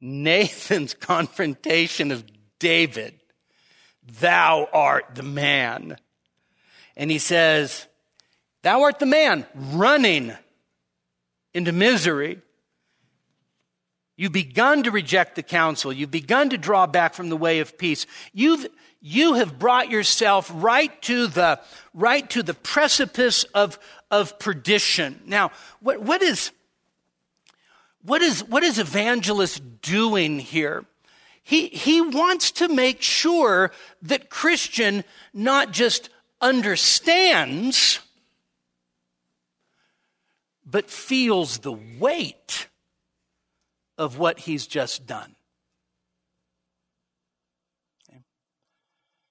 [0.00, 2.24] Nathan's confrontation of
[2.58, 3.20] David.
[4.20, 5.98] Thou art the man.
[6.96, 7.86] And he says,
[8.62, 10.32] Thou art the man running
[11.54, 12.40] into misery.
[14.16, 15.92] You've begun to reject the counsel.
[15.92, 18.06] You've begun to draw back from the way of peace.
[18.34, 18.66] You've,
[19.00, 21.58] you have brought yourself right to the,
[21.94, 23.78] right to the precipice of,
[24.10, 25.22] of perdition.
[25.24, 26.52] Now, what, what is,
[28.02, 30.84] what is, what is evangelist doing here?
[31.42, 33.72] He, he wants to make sure
[34.02, 38.00] that Christian not just understands,
[40.64, 42.68] but feels the weight
[43.98, 45.34] of what he's just done.
[48.08, 48.22] Okay.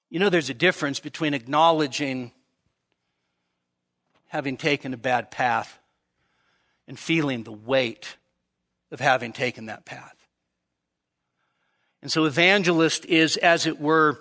[0.09, 2.31] You know, there's a difference between acknowledging
[4.27, 5.79] having taken a bad path
[6.87, 8.17] and feeling the weight
[8.91, 10.15] of having taken that path.
[12.01, 14.19] And so, evangelist is, as it were,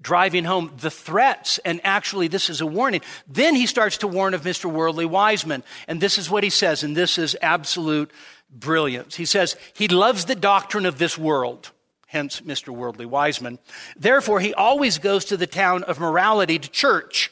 [0.00, 1.58] driving home the threats.
[1.64, 3.00] And actually, this is a warning.
[3.26, 4.70] Then he starts to warn of Mr.
[4.70, 5.62] Worldly Wiseman.
[5.88, 8.10] And this is what he says, and this is absolute
[8.50, 9.16] brilliance.
[9.16, 11.70] He says, He loves the doctrine of this world,
[12.06, 12.68] hence Mr.
[12.68, 13.58] Worldly Wiseman.
[13.96, 17.30] Therefore, he always goes to the town of morality to church.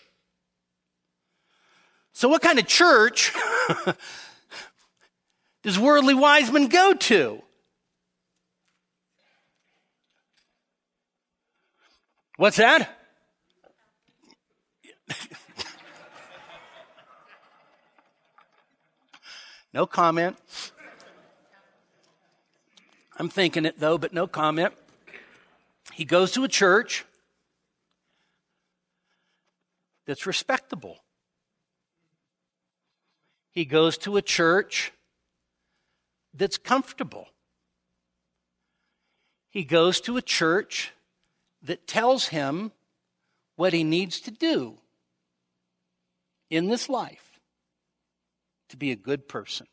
[2.12, 3.32] So, what kind of church
[5.62, 7.43] does Worldly Wiseman go to?
[12.36, 12.88] What's that?
[19.72, 20.36] No comment.
[23.18, 24.72] I'm thinking it though, but no comment.
[25.92, 27.04] He goes to a church
[30.06, 30.98] that's respectable.
[33.50, 34.92] He goes to a church
[36.32, 37.28] that's comfortable.
[39.48, 40.93] He goes to a church
[41.64, 42.72] that tells him
[43.56, 44.78] what he needs to do
[46.50, 47.40] in this life
[48.68, 49.66] to be a good person.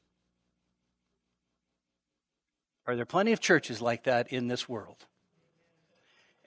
[2.88, 5.06] Are there plenty of churches like that in this world?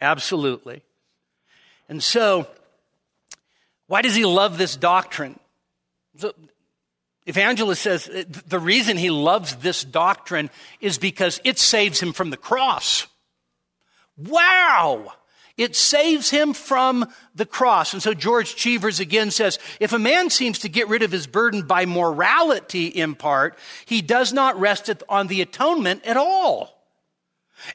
[0.00, 0.82] Absolutely.
[1.88, 2.46] And so,
[3.86, 5.38] why does he love this doctrine?
[6.16, 6.34] So,
[7.26, 12.30] Evangelist says uh, the reason he loves this doctrine is because it saves him from
[12.30, 13.06] the cross.
[14.16, 15.12] Wow!
[15.56, 17.92] It saves him from the cross.
[17.92, 21.26] And so George Cheevers again says, if a man seems to get rid of his
[21.26, 26.83] burden by morality in part, he does not rest on the atonement at all.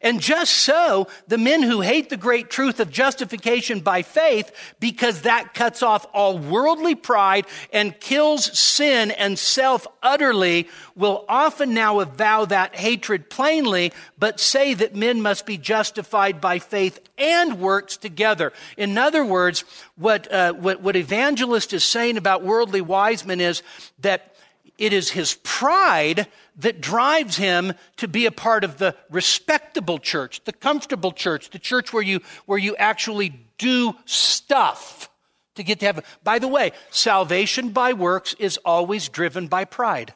[0.02, 5.22] And just so, the men who hate the great truth of justification by faith, because
[5.22, 12.00] that cuts off all worldly pride and kills sin and self utterly, will often now
[12.00, 17.98] avow that hatred plainly, but say that men must be justified by faith and works
[17.98, 18.54] together.
[18.78, 19.64] In other words,
[19.96, 23.64] what, uh, what, what evangelist is saying about Worldly Wiseman is
[24.00, 24.36] that
[24.80, 30.44] it is his pride that drives him to be a part of the respectable church,
[30.46, 35.10] the comfortable church, the church where you, where you actually do stuff
[35.56, 36.04] to get to heaven.
[36.24, 40.14] By the way, salvation by works is always driven by pride.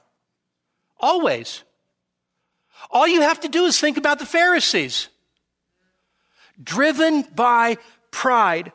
[0.98, 1.64] Always.
[2.90, 5.10] All you have to do is think about the Pharisees.
[6.62, 7.78] Driven by
[8.12, 8.72] pride.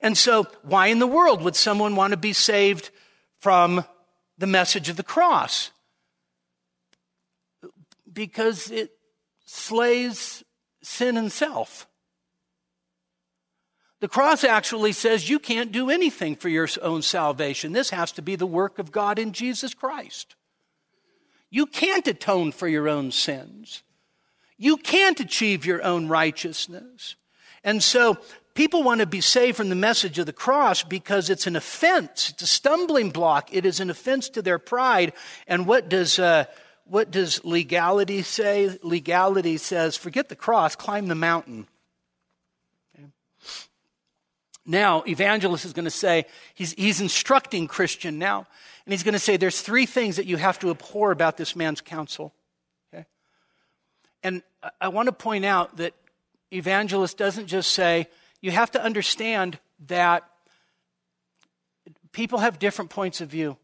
[0.00, 2.90] And so, why in the world would someone want to be saved
[3.38, 3.84] from
[4.38, 5.70] the message of the cross
[8.12, 8.90] because it
[9.44, 10.42] slays
[10.82, 11.86] sin and self.
[14.00, 17.72] The cross actually says you can't do anything for your own salvation.
[17.72, 20.36] This has to be the work of God in Jesus Christ.
[21.50, 23.82] You can't atone for your own sins.
[24.58, 27.16] You can't achieve your own righteousness.
[27.64, 28.18] And so
[28.56, 32.30] People want to be saved from the message of the cross because it's an offense.
[32.30, 33.50] It's a stumbling block.
[33.52, 35.12] It is an offense to their pride.
[35.46, 36.46] And what does, uh,
[36.86, 38.78] what does legality say?
[38.82, 41.66] Legality says, forget the cross, climb the mountain.
[42.94, 43.08] Okay.
[44.64, 48.46] Now, evangelist is going to say, he's, he's instructing Christian now,
[48.86, 51.56] and he's going to say, there's three things that you have to abhor about this
[51.56, 52.32] man's counsel.
[52.90, 53.04] Okay?
[54.22, 54.42] And
[54.80, 55.92] I want to point out that
[56.50, 58.08] evangelist doesn't just say,
[58.46, 60.22] you have to understand that
[62.12, 63.56] people have different points of view.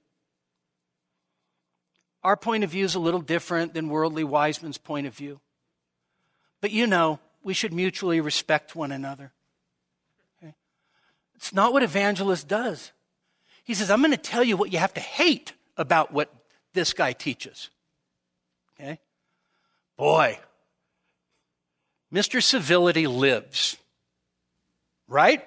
[2.25, 5.39] Our point of view is a little different than Worldly Wiseman's point of view.
[6.61, 9.31] But you know, we should mutually respect one another.
[10.43, 10.53] Okay?
[11.37, 12.91] It's not what evangelist does.
[13.63, 16.35] He says, I'm going to tell you what you have to hate about what
[16.73, 17.71] this guy teaches.
[18.75, 18.99] Okay?
[19.97, 20.41] Boy,
[22.13, 22.43] Mr.
[22.43, 23.77] Civility lives.
[25.13, 25.47] Right?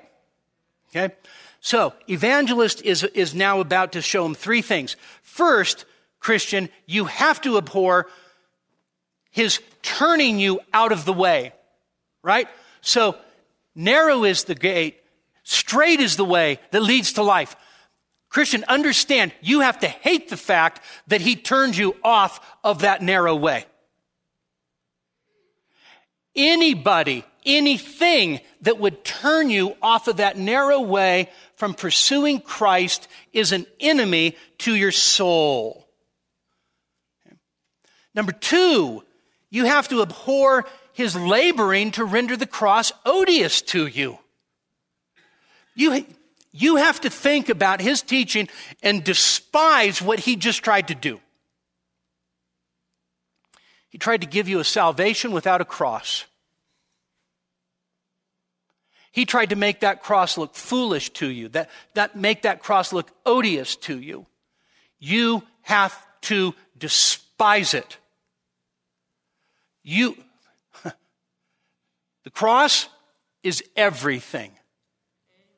[0.89, 1.15] Okay?
[1.59, 4.95] So, evangelist is, is now about to show him three things.
[5.23, 5.85] First,
[6.19, 8.05] Christian, you have to abhor
[9.31, 11.51] his turning you out of the way.
[12.21, 12.47] Right?
[12.81, 13.17] So,
[13.73, 15.01] narrow is the gate,
[15.41, 17.55] straight is the way that leads to life.
[18.29, 23.01] Christian, understand you have to hate the fact that he turned you off of that
[23.01, 23.65] narrow way.
[26.35, 33.51] Anybody anything that would turn you off of that narrow way from pursuing Christ is
[33.51, 35.87] an enemy to your soul.
[38.13, 39.03] Number two,
[39.49, 44.17] you have to abhor his laboring to render the cross odious to you.
[45.75, 46.05] You,
[46.51, 48.47] you have to think about his teaching
[48.81, 51.19] and despise what he just tried to do.
[53.95, 56.25] He tried to give you a salvation without a cross.
[59.13, 62.91] He tried to make that cross look foolish to you, that, that make that cross
[62.91, 64.25] look odious to you.
[64.99, 67.97] You have to despise it.
[69.81, 70.17] You,
[70.83, 72.89] the cross
[73.43, 74.51] is everything,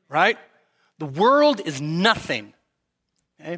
[0.09, 0.37] right?
[0.99, 2.53] The world is nothing.
[3.41, 3.57] Okay?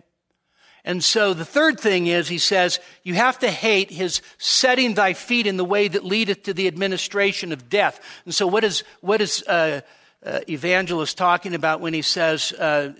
[0.85, 5.13] And so the third thing is, he says, you have to hate his setting thy
[5.13, 7.99] feet in the way that leadeth to the administration of death.
[8.25, 9.81] And so what is, what is uh,
[10.25, 12.93] uh, evangelist talking about when he says uh,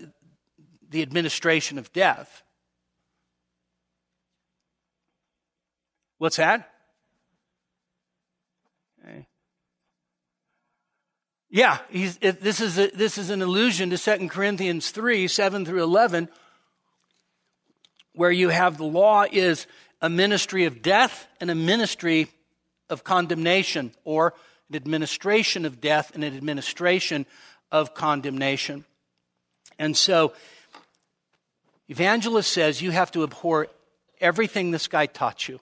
[0.90, 2.42] the administration of death?
[6.18, 6.70] What's that?
[11.52, 15.82] Yeah, it, this, is a, this is an allusion to 2 Corinthians 3 7 through
[15.82, 16.28] 11,
[18.20, 19.66] where you have the law is
[20.02, 22.28] a ministry of death and a ministry
[22.90, 24.34] of condemnation, or
[24.68, 27.24] an administration of death and an administration
[27.72, 28.84] of condemnation.
[29.78, 30.34] And so,
[31.88, 33.68] evangelist says you have to abhor
[34.20, 35.58] everything this guy taught you.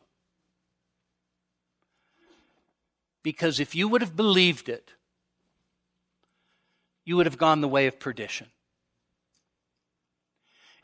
[3.23, 4.91] Because if you would have believed it,
[7.05, 8.49] you would have gone the way of perdition.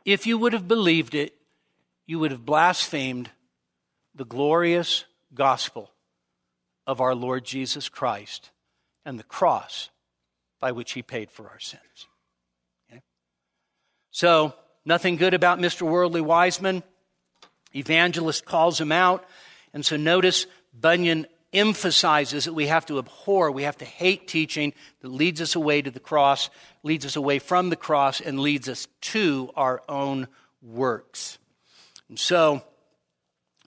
[0.05, 1.35] If you would have believed it,
[2.07, 3.31] you would have blasphemed
[4.15, 5.91] the glorious gospel
[6.87, 8.51] of our Lord Jesus Christ
[9.05, 9.91] and the cross
[10.61, 12.09] by which he paid for our sins.
[12.91, 13.03] Okay?
[14.11, 15.83] So, nothing good about Mr.
[15.83, 16.83] Worldly Wiseman.
[17.75, 19.25] Evangelist calls him out.
[19.73, 20.47] And so, notice
[20.79, 25.55] Bunyan emphasizes that we have to abhor, we have to hate teaching that leads us
[25.55, 26.51] away to the cross,
[26.83, 30.27] leads us away from the cross, and leads us to our own
[30.61, 31.39] works.
[32.09, 32.63] And so,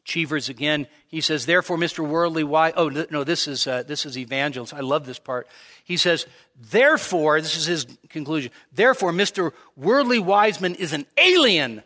[0.04, 2.08] Cheevers again, he says, therefore, Mr.
[2.08, 4.74] Worldly Wise, oh, no, this is, uh, this is Evangelist.
[4.74, 5.48] I love this part.
[5.84, 6.26] He says,
[6.56, 9.52] therefore, this is his conclusion, therefore, Mr.
[9.76, 11.84] Worldly Wiseman is an alien.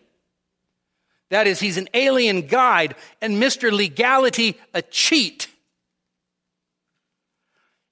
[1.29, 3.71] That is, he's an alien guide, and Mr.
[3.71, 5.47] Legality a cheat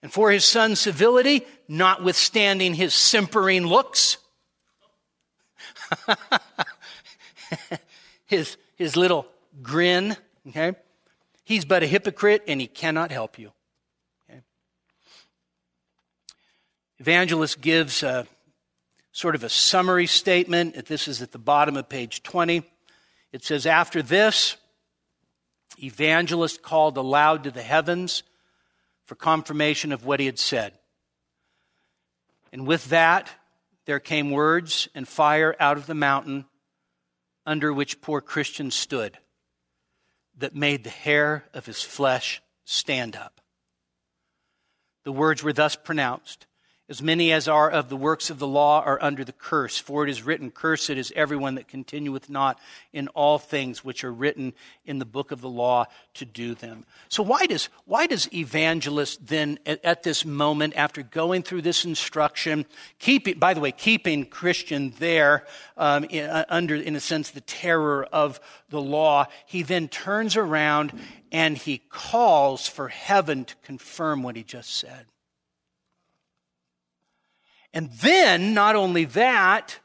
[0.02, 4.18] and for his son's civility, notwithstanding his simpering looks,
[8.30, 9.28] his, his little
[9.62, 10.16] grin,
[10.48, 10.74] okay?
[11.44, 13.52] He's but a hypocrite and he cannot help you.
[14.30, 14.42] Okay?
[17.00, 18.28] Evangelist gives a,
[19.12, 20.86] sort of a summary statement.
[20.86, 22.64] This is at the bottom of page 20.
[23.32, 24.58] It says, After this,
[25.82, 28.22] evangelist called aloud to the heavens
[29.06, 30.74] for confirmation of what he had said.
[32.54, 33.28] And with that,
[33.86, 36.46] there came words and fire out of the mountain
[37.46, 39.18] under which poor Christian stood
[40.38, 43.42] that made the hair of his flesh stand up.
[45.04, 46.48] The words were thus pronounced
[46.90, 49.78] as many as are of the works of the law are under the curse.
[49.78, 52.60] For it is written, Cursed is everyone that continueth not
[52.92, 54.54] in all things which are written
[54.86, 55.86] in the book of the law
[56.16, 56.86] to do them.
[57.08, 61.86] So why does, why does evangelist then at, at this moment, after going through this
[61.86, 62.66] instruction,
[62.98, 65.46] keeping, by the way, keeping Christian there
[65.78, 70.36] um, in, uh, under, in a sense, the terror of the law, he then turns
[70.36, 70.92] around
[71.32, 75.06] and he calls for heaven to confirm what he just said.
[77.74, 79.80] And then, not only that,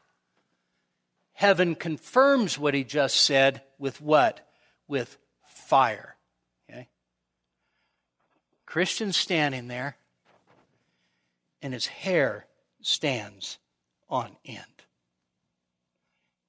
[1.33, 4.47] heaven confirms what he just said with what?
[4.87, 5.17] With
[5.47, 6.15] fire.
[6.69, 6.87] Okay?
[8.65, 9.97] Christian's standing there,
[11.61, 12.47] and his hair
[12.81, 13.59] stands
[14.09, 14.63] on end.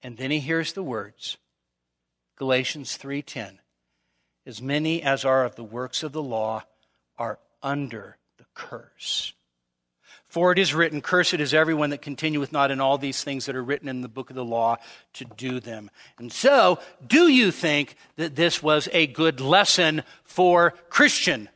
[0.03, 1.37] And then he hears the words,
[2.37, 3.59] Galatians 3:10.
[4.45, 6.63] As many as are of the works of the law
[7.19, 9.33] are under the curse.
[10.37, 13.57] For it is written, Cursed is everyone that continueth not in all these things that
[13.57, 14.77] are written in the book of the law
[15.15, 15.91] to do them.
[16.19, 21.49] And so, do you think that this was a good lesson for Christian?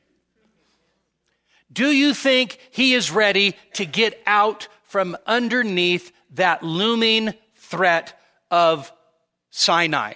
[1.70, 8.18] Do you think he is ready to get out from underneath that looming threat
[8.50, 8.90] of
[9.50, 10.14] Sinai?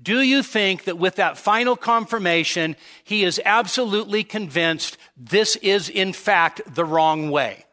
[0.00, 6.12] Do you think that with that final confirmation, he is absolutely convinced this is in
[6.12, 7.64] fact the wrong way?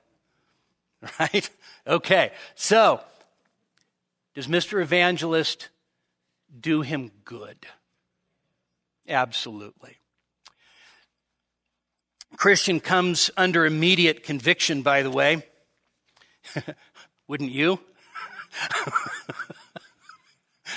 [1.19, 1.49] Right?
[1.86, 2.32] Okay.
[2.55, 3.01] So,
[4.36, 4.82] does Mr.
[4.82, 5.67] Evangelist
[6.57, 7.57] do him good?
[9.07, 9.97] Absolutely.
[12.38, 15.45] Christian comes under immediate conviction, by the way.
[17.28, 17.80] Wouldn't you?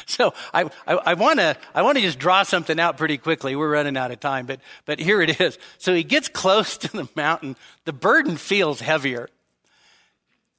[0.08, 3.56] so I, I, want to I want to just draw something out pretty quickly.
[3.56, 5.58] We're running out of time, but but here it is.
[5.78, 7.56] So he gets close to the mountain.
[7.84, 9.28] The burden feels heavier.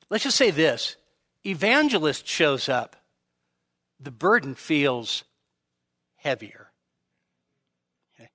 [0.09, 0.97] Let's just say this:
[1.45, 2.97] evangelist shows up.
[4.01, 5.23] The burden feels
[6.17, 6.67] heavier.
[8.19, 8.29] Okay.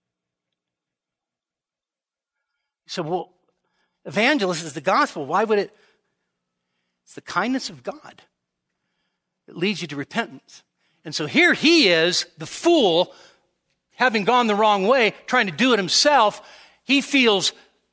[2.86, 3.32] So well,
[4.06, 5.26] evangelist is the gospel.
[5.26, 5.76] Why would it?
[7.04, 8.22] It's the kindness of God
[9.46, 10.62] It leads you to repentance.
[11.04, 13.12] And so here he is, the fool,
[13.96, 16.40] having gone the wrong way, trying to do it himself.
[16.84, 17.52] He feels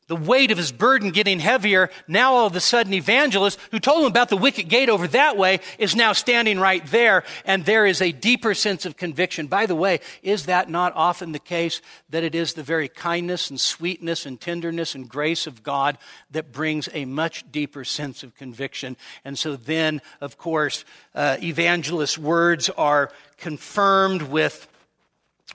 [0.09, 4.01] the weight of his burden getting heavier, now all of a sudden evangelist who told
[4.01, 7.85] him about the wicket gate over that way is now standing right there and there
[7.85, 9.45] is a deeper sense of conviction.
[9.45, 11.79] By the way, is that not often the case
[12.09, 15.99] that it is the very kindness and sweetness and tenderness and grace of God
[16.31, 18.97] that brings a much deeper sense of conviction?
[19.23, 24.67] And so then, of course, uh, evangelist's words are confirmed with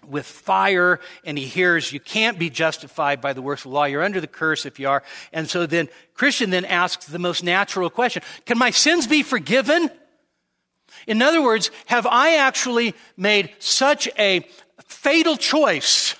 [0.06, 3.84] with fire and he hears you can't be justified by the works of the law.
[3.84, 5.02] You're under the curse if you are.
[5.32, 8.22] And so then Christian then asks the most natural question.
[8.46, 9.90] Can my sins be forgiven?
[11.06, 14.46] In other words, have I actually made such a
[14.86, 16.14] fatal choice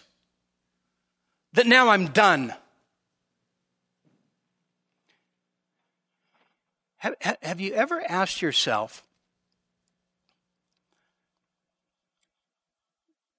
[1.52, 2.54] that now I'm done?
[6.98, 9.02] Have, have you ever asked yourself,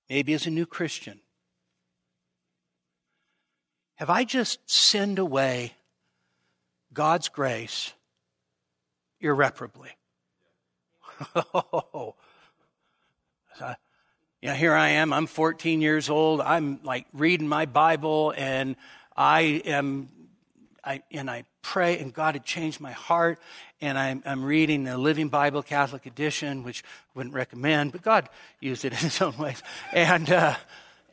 [0.09, 1.19] maybe as a new Christian?
[3.95, 5.73] Have I just sinned away
[6.93, 7.93] God's grace
[9.21, 9.91] irreparably?
[11.53, 12.15] oh,
[14.41, 15.13] yeah, here I am.
[15.13, 16.41] I'm 14 years old.
[16.41, 18.75] I'm like reading my Bible and
[19.15, 20.09] I am,
[20.83, 23.39] I, and I pray and God had changed my heart
[23.85, 28.29] and I'm, I'm reading the Living Bible Catholic Edition, which I wouldn't recommend, but God
[28.59, 29.61] used it in His own ways.
[29.93, 30.55] And, uh,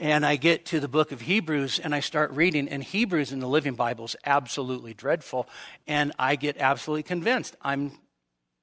[0.01, 3.41] and I get to the book of Hebrews and I start reading, and Hebrews in
[3.41, 5.47] the Living Bible is absolutely dreadful,
[5.87, 7.93] and I get absolutely convinced I'm,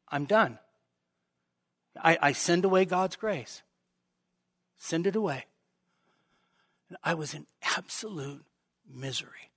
[0.09, 0.57] I'm done.
[2.03, 3.61] I, I send away God's grace,
[4.79, 5.45] send it away.
[6.89, 7.45] And I was in
[7.77, 8.43] absolute
[8.91, 9.51] misery.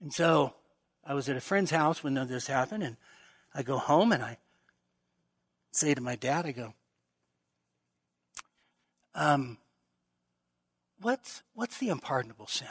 [0.00, 0.54] And so
[1.04, 2.96] I was at a friend's house when this happened, and
[3.54, 4.38] I go home and I
[5.72, 6.74] say to my dad, I go,
[9.14, 9.58] um,
[11.00, 12.68] what's, what's the unpardonable sin?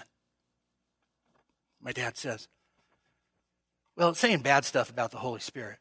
[1.81, 2.47] My dad says,
[3.95, 5.79] well, saying bad stuff about the Holy Spirit.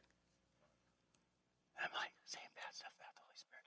[1.78, 3.64] I'm like, saying bad stuff about the Holy Spirit.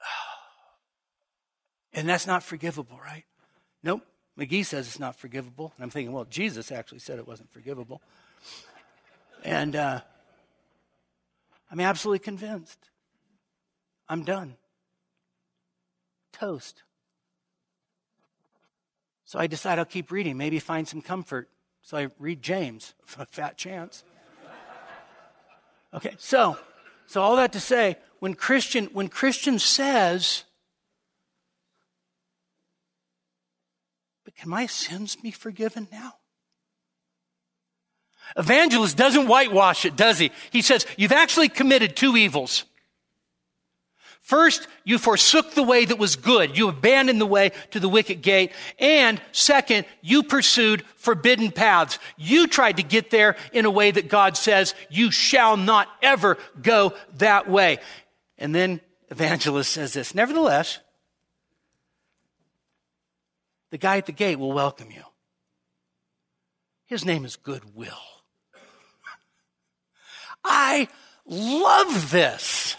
[0.00, 0.06] Oh,
[1.98, 3.24] And that's not forgivable, right?
[3.82, 4.06] Nope.
[4.38, 5.72] McGee says it's not forgivable.
[5.76, 8.00] And I'm thinking, well, Jesus actually said it wasn't forgivable.
[9.44, 10.00] And uh,
[11.70, 12.78] I'm absolutely convinced.
[14.08, 14.56] I'm done.
[16.32, 16.82] Toast.
[19.24, 21.48] So I decide I'll keep reading, maybe find some comfort.
[21.82, 24.04] So I read James, a fat chance.
[25.94, 26.58] Okay, so
[27.06, 30.44] so all that to say, when Christian when Christian says
[34.24, 36.14] But can my sins be forgiven now?
[38.36, 40.30] Evangelist doesn't whitewash it, does he?
[40.50, 42.64] He says, You've actually committed two evils.
[44.22, 46.56] First, you forsook the way that was good.
[46.56, 48.52] You abandoned the way to the wicket gate.
[48.78, 51.98] And second, you pursued forbidden paths.
[52.16, 56.38] You tried to get there in a way that God says, you shall not ever
[56.62, 57.80] go that way.
[58.38, 60.78] And then evangelist says this, nevertheless,
[63.72, 65.02] the guy at the gate will welcome you.
[66.84, 67.88] His name is Goodwill.
[70.44, 70.88] I
[71.24, 72.76] love this.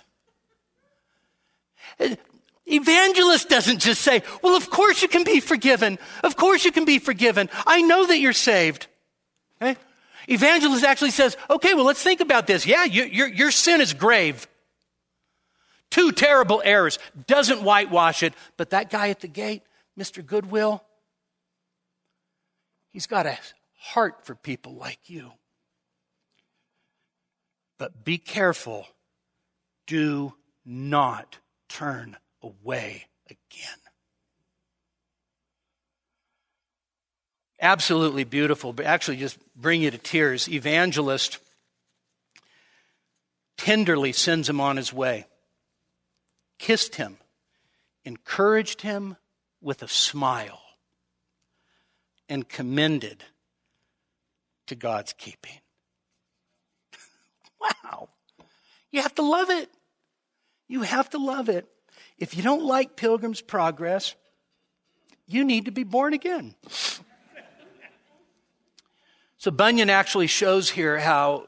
[2.67, 5.97] Evangelist doesn't just say, well, of course you can be forgiven.
[6.23, 7.49] Of course you can be forgiven.
[7.65, 8.85] I know that you're saved.
[9.59, 9.75] Okay?
[10.27, 12.67] Evangelist actually says, okay, well, let's think about this.
[12.67, 14.47] Yeah, you, your, your sin is grave.
[15.89, 16.99] Two terrible errors.
[17.25, 18.35] Doesn't whitewash it.
[18.57, 19.63] But that guy at the gate,
[19.97, 20.25] Mr.
[20.25, 20.83] Goodwill,
[22.91, 23.37] he's got a
[23.77, 25.31] heart for people like you.
[27.77, 28.87] But be careful.
[29.87, 30.33] Do
[30.65, 31.37] not
[31.69, 33.77] turn away again.
[37.61, 40.49] Absolutely beautiful, but actually just bring you to tears.
[40.49, 41.39] Evangelist
[43.57, 45.25] tenderly sends him on his way,
[46.59, 47.17] kissed him,
[48.03, 49.15] encouraged him,
[49.63, 50.61] with a smile
[52.29, 53.23] and commended
[54.67, 55.59] to God's keeping.
[57.61, 58.09] wow.
[58.91, 59.69] You have to love it.
[60.67, 61.67] You have to love it.
[62.17, 64.15] If you don't like Pilgrim's Progress,
[65.27, 66.55] you need to be born again.
[69.37, 71.47] so Bunyan actually shows here how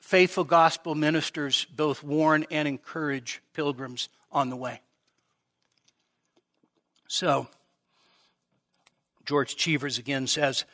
[0.00, 4.80] faithful gospel ministers both warn and encourage pilgrims on the way.
[7.08, 7.48] So,
[9.24, 10.64] George Cheevers again says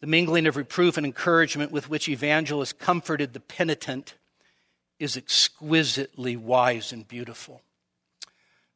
[0.00, 4.14] the mingling of reproof and encouragement with which evangelists comforted the penitent
[4.98, 7.62] is exquisitely wise and beautiful.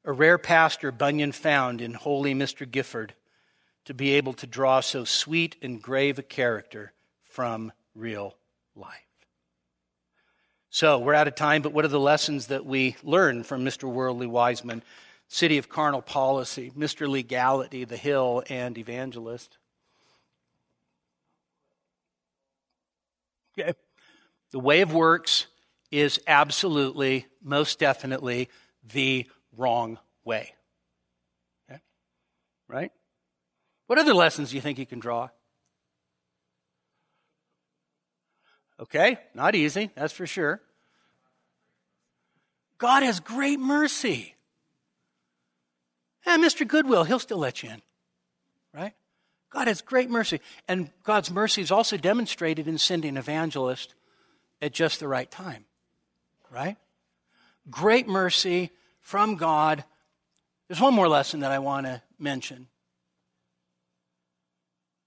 [0.04, 2.68] a rare pastor Bunyan found in holy Mr.
[2.68, 3.12] Gifford
[3.84, 8.34] to be able to draw so sweet and grave a character from real
[8.74, 8.94] life.
[10.70, 13.84] So we're out of time, but what are the lessons that we learn from Mr.
[13.84, 14.82] Worldly Wiseman?
[15.28, 17.06] City of Carnal Policy, Mr.
[17.06, 19.58] Legality, The Hill, and Evangelist.
[23.58, 23.74] Okay.
[24.50, 25.46] The way of works
[25.90, 28.48] is absolutely, most definitely,
[28.92, 30.54] the wrong way.
[31.68, 31.80] Okay?
[32.66, 32.92] Right?
[33.86, 35.28] What other lessons do you think you can draw?
[38.80, 40.62] Okay, not easy, that's for sure.
[42.78, 44.36] God has great mercy.
[46.28, 46.66] Eh, and Mr.
[46.66, 47.82] Goodwill, he'll still let you in,
[48.74, 48.92] right?
[49.50, 50.40] God has great mercy.
[50.66, 53.94] And God's mercy is also demonstrated in sending evangelists
[54.60, 55.64] at just the right time,
[56.50, 56.76] right?
[57.70, 58.70] Great mercy
[59.00, 59.84] from God.
[60.68, 62.68] There's one more lesson that I want to mention.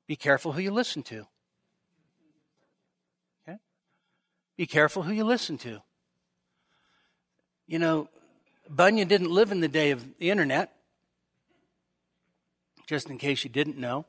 [0.07, 1.28] Be careful who you listen to.
[3.47, 3.59] Okay?
[4.57, 5.82] Be careful who you listen to.
[7.67, 8.09] You know,
[8.69, 10.74] Bunyan didn't live in the day of the internet,
[12.91, 14.05] just in case you didn't know.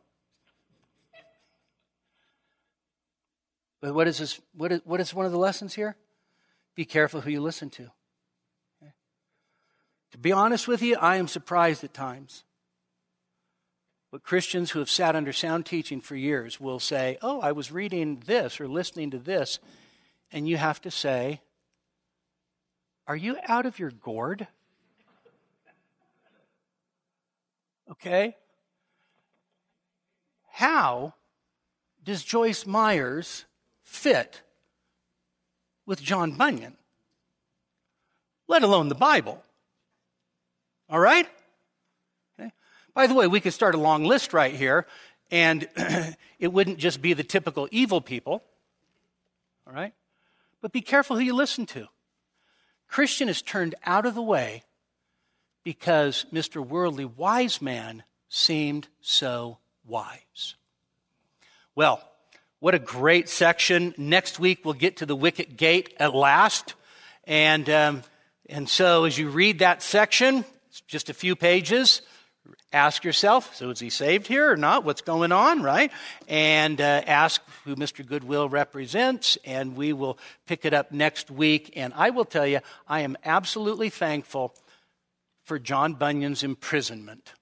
[3.81, 4.41] But what is this?
[4.57, 5.95] What is, what is one of the lessons here?
[6.75, 7.83] Be careful who you listen to.
[8.83, 8.93] Okay?
[10.11, 12.43] To be honest with you, I am surprised at times.
[14.11, 17.71] But Christians who have sat under sound teaching for years will say, Oh, I was
[17.71, 19.61] reading this or listening to this.
[20.33, 21.41] And you have to say,
[23.07, 24.49] Are you out of your gourd?
[27.89, 28.35] Okay?
[30.53, 31.15] How
[32.05, 33.45] does Joyce Myers
[33.83, 34.43] fit
[35.87, 36.77] with John Bunyan,
[38.49, 39.43] let alone the Bible.
[40.89, 41.29] All right?
[42.39, 42.53] Okay.
[42.95, 44.87] By the way, we could start a long list right here,
[45.31, 45.69] and
[46.39, 48.43] it wouldn't just be the typical evil people.
[49.67, 49.93] All right?
[50.61, 51.89] But be careful who you listen to.
[52.89, 54.63] Christian is turned out of the way
[55.65, 56.65] because Mr.
[56.67, 60.55] Worldly Wiseman seemed so wise.
[61.75, 62.03] Well,
[62.61, 63.95] what a great section.
[63.99, 66.75] Next week, we'll get to the wicket gate at last.
[67.25, 68.03] And, um,
[68.49, 70.45] and so, as you read that section,
[70.87, 72.03] just a few pages,
[72.73, 74.85] ask yourself so is he saved here or not?
[74.85, 75.91] What's going on, right?
[76.29, 78.07] And uh, ask who Mr.
[78.07, 81.73] Goodwill represents, and we will pick it up next week.
[81.77, 84.55] And I will tell you, I am absolutely thankful
[85.45, 87.33] for John Bunyan's imprisonment.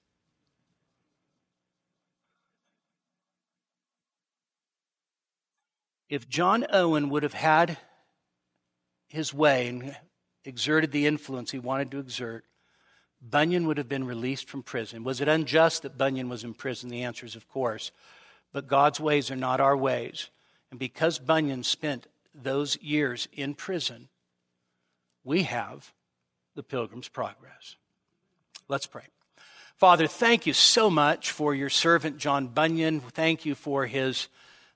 [6.11, 7.77] If John Owen would have had
[9.07, 9.95] his way and
[10.43, 12.43] exerted the influence he wanted to exert,
[13.21, 15.05] Bunyan would have been released from prison.
[15.05, 16.89] Was it unjust that Bunyan was in prison?
[16.89, 17.91] The answer is, of course.
[18.51, 20.29] But God's ways are not our ways.
[20.69, 24.09] And because Bunyan spent those years in prison,
[25.23, 25.93] we have
[26.55, 27.77] the Pilgrim's Progress.
[28.67, 29.05] Let's pray.
[29.77, 32.99] Father, thank you so much for your servant John Bunyan.
[32.99, 34.27] Thank you for his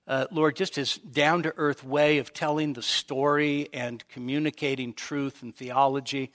[0.08, 5.41] uh, Lord, just his down to earth way of telling the story and communicating truth
[5.41, 6.32] and theology.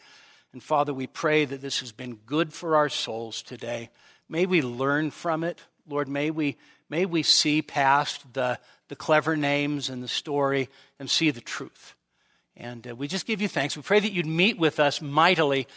[0.52, 3.90] And Father, we pray that this has been good for our souls today.
[4.28, 5.60] May we learn from it.
[5.88, 6.56] Lord, may we,
[6.88, 8.58] may we see past the,
[8.88, 10.68] the clever names and the story
[10.98, 11.94] and see the truth.
[12.56, 13.76] And uh, we just give you thanks.
[13.76, 15.68] We pray that you'd meet with us mightily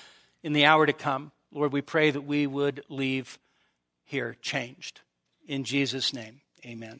[0.41, 1.31] in the hour to come.
[1.51, 3.37] Lord, we pray that we would leave
[4.05, 5.01] here changed.
[5.47, 6.99] In Jesus' name, amen.